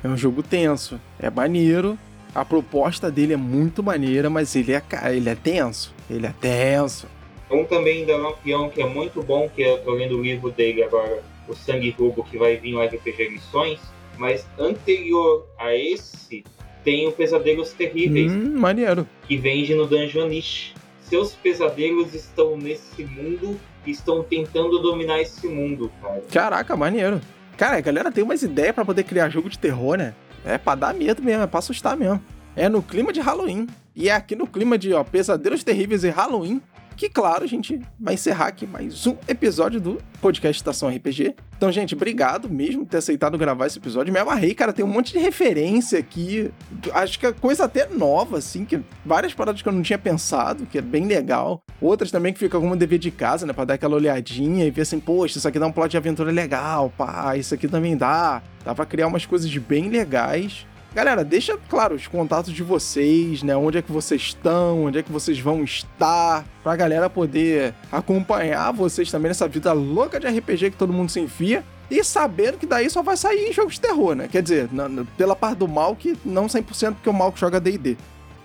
[0.04, 1.00] é um jogo tenso.
[1.18, 1.98] É maneiro,
[2.34, 5.94] a proposta dele é muito maneira, mas ele é, ele é tenso.
[6.08, 7.08] Ele é tenso.
[7.50, 10.82] Um também da Lampião que é muito bom, que eu tô lendo o livro dele
[10.82, 13.78] agora, o Sangue Rubo, que vai vir no RPG Lições,
[14.18, 16.44] mas anterior a esse
[16.82, 18.32] tem o Pesadelos Terríveis.
[18.32, 19.08] Hum, maneiro.
[19.26, 20.72] Que vende no Dungeon Niche.
[21.00, 26.22] Seus pesadelos estão nesse mundo e estão tentando dominar esse mundo, cara.
[26.32, 27.20] Caraca, maneiro.
[27.56, 30.14] Cara, a galera tem umas ideias para poder criar jogo de terror, né?
[30.44, 32.22] É pra dar medo mesmo, é pra assustar mesmo.
[32.56, 33.66] É no clima de Halloween.
[33.94, 36.60] E é aqui no clima de ó, Pesadelos Terríveis e Halloween
[36.96, 41.36] que, claro, a gente vai encerrar aqui mais um episódio do podcast Estação RPG.
[41.56, 44.12] Então, gente, obrigado mesmo por ter aceitado gravar esse episódio.
[44.12, 46.50] Me amarrei, cara, tem um monte de referência aqui.
[46.92, 50.64] Acho que é coisa até nova, assim, que várias paradas que eu não tinha pensado,
[50.64, 51.62] que é bem legal.
[51.80, 54.82] Outras também que fica como dever de casa, né, pra dar aquela olhadinha e ver
[54.82, 58.42] assim, poxa, isso aqui dá um plot de aventura legal, pá, isso aqui também dá.
[58.64, 60.66] Dá pra criar umas coisas bem legais.
[60.96, 63.54] Galera, deixa, claro, os contatos de vocês, né?
[63.54, 68.72] Onde é que vocês estão, onde é que vocês vão estar, pra galera poder acompanhar
[68.72, 71.62] vocês também nessa vida louca de RPG que todo mundo se enfia.
[71.90, 74.26] E sabendo que daí só vai sair em jogos de terror, né?
[74.26, 74.70] Quer dizer,
[75.18, 77.94] pela parte do mal, que não 100% porque o mal que joga D&D.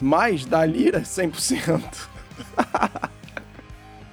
[0.01, 2.09] Mas da Lira, 100%.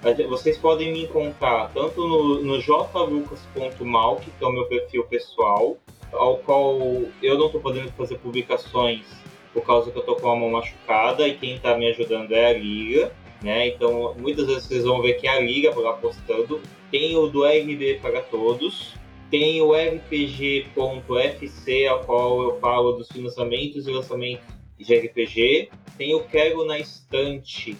[0.28, 5.76] Vocês podem me encontrar tanto no, no que é o meu perfil pessoal,
[6.12, 6.78] ao qual
[7.22, 9.06] eu não estou podendo fazer publicações
[9.52, 12.46] por causa que eu estou com a mão machucada e quem está me ajudando é
[12.50, 13.68] a Liga, né?
[13.68, 16.60] Então muitas vezes vocês vão ver que é a Liga lá postando.
[16.90, 18.94] Tem o do RB para todos,
[19.30, 20.66] tem o RPG.fc,
[21.86, 24.46] ao qual eu falo dos financiamentos e lançamentos
[24.78, 25.70] de RPG.
[25.98, 27.76] Tem o Quero na Estante,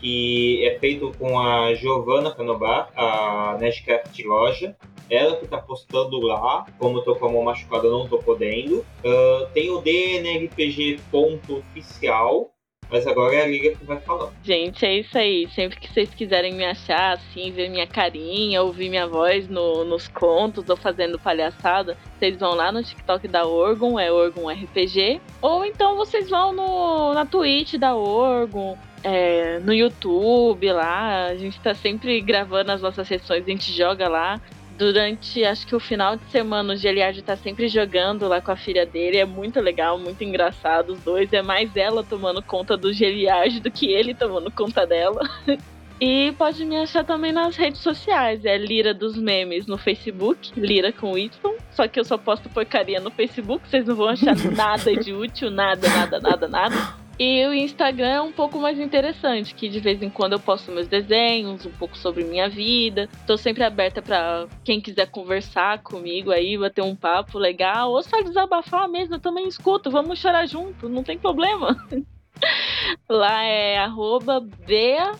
[0.00, 4.76] que é feito com a Giovanna Canobar, a Nerdcraft Loja.
[5.10, 8.18] Ela que tá postando lá, como eu tô com a mão machucada, eu não tô
[8.18, 8.86] podendo.
[9.04, 12.52] Uh, tem o DNRPG.oficial,
[12.90, 14.32] mas agora é a Liga que vai falar.
[14.42, 15.48] Gente, é isso aí.
[15.50, 20.08] Sempre que vocês quiserem me achar, assim, ver minha carinha, ouvir minha voz no, nos
[20.08, 25.20] contos ou fazendo palhaçada, vocês vão lá no TikTok da Orgon, é Orgon RPG.
[25.40, 31.26] Ou então vocês vão no, na Twitch da Orgon, é, no YouTube lá.
[31.26, 34.40] A gente tá sempre gravando as nossas sessões, a gente joga lá
[34.80, 38.56] durante acho que o final de semana o Geliard tá sempre jogando lá com a
[38.56, 39.18] filha dele.
[39.18, 41.30] É muito legal, muito engraçado os dois.
[41.34, 45.20] É mais ela tomando conta do Geliard do que ele tomando conta dela.
[46.02, 48.42] E pode me achar também nas redes sociais.
[48.46, 51.30] É Lira dos Memes no Facebook, Lira com Y.
[51.72, 55.50] Só que eu só posto porcaria no Facebook, vocês não vão achar nada de útil,
[55.50, 56.94] nada, nada, nada, nada.
[57.22, 60.72] E o Instagram é um pouco mais interessante, que de vez em quando eu posto
[60.72, 63.10] meus desenhos, um pouco sobre minha vida.
[63.26, 68.22] Tô sempre aberta para quem quiser conversar comigo aí, bater um papo legal, ou só
[68.22, 71.76] desabafar mesmo, eu também escuto, vamos chorar junto, não tem problema.
[73.06, 75.12] Lá é arroba Bea,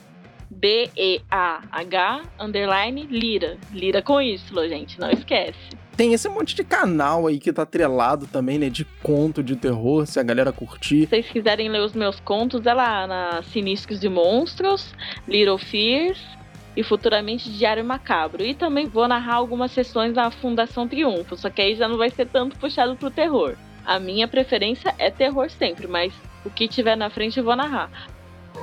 [0.51, 3.59] B-E-A-H, underline, Lira.
[3.71, 8.27] Lira com isso, gente, não esquece tem esse monte de canal aí que tá atrelado
[8.27, 8.71] também, né?
[8.71, 11.01] De conto de terror, se a galera curtir.
[11.01, 14.95] Se vocês quiserem ler os meus contos, é lá na Sinistros de Monstros,
[15.29, 16.19] Little Fears
[16.75, 18.43] e futuramente Diário Macabro.
[18.43, 22.09] E também vou narrar algumas sessões da Fundação Triunfo, só que aí já não vai
[22.09, 23.55] ser tanto puxado pro terror.
[23.85, 26.15] A minha preferência é terror sempre, mas
[26.47, 27.91] o que tiver na frente eu vou narrar.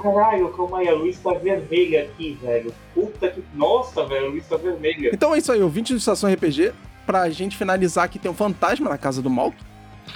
[0.02, 2.74] Caralho, calma aí, a luz tá vermelha aqui, velho.
[2.96, 3.44] Puta que.
[3.54, 5.12] Nossa, velho, a luz tá vermelha.
[5.14, 6.74] Então é isso aí, ouvinte do Estação RPG
[7.08, 9.56] pra gente finalizar que tem um fantasma na casa do Malk.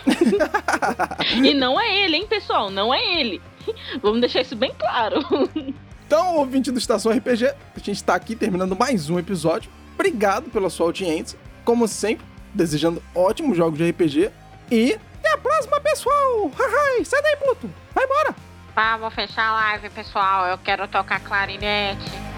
[1.42, 2.70] e não é ele, hein, pessoal?
[2.70, 3.42] Não é ele.
[4.04, 5.20] Vamos deixar isso bem claro.
[6.12, 9.72] Então, ouvinte do Estação RPG, a gente tá aqui terminando mais um episódio.
[9.94, 11.39] Obrigado pela sua audiência.
[11.64, 14.30] Como sempre, desejando ótimos jogos de RPG.
[14.70, 16.52] E até a próxima, pessoal!
[16.60, 17.70] Ai, sai daí, puto!
[17.96, 18.36] Vai embora!
[18.76, 20.48] Vamos fechar a live, pessoal.
[20.48, 22.31] Eu quero tocar clarinete.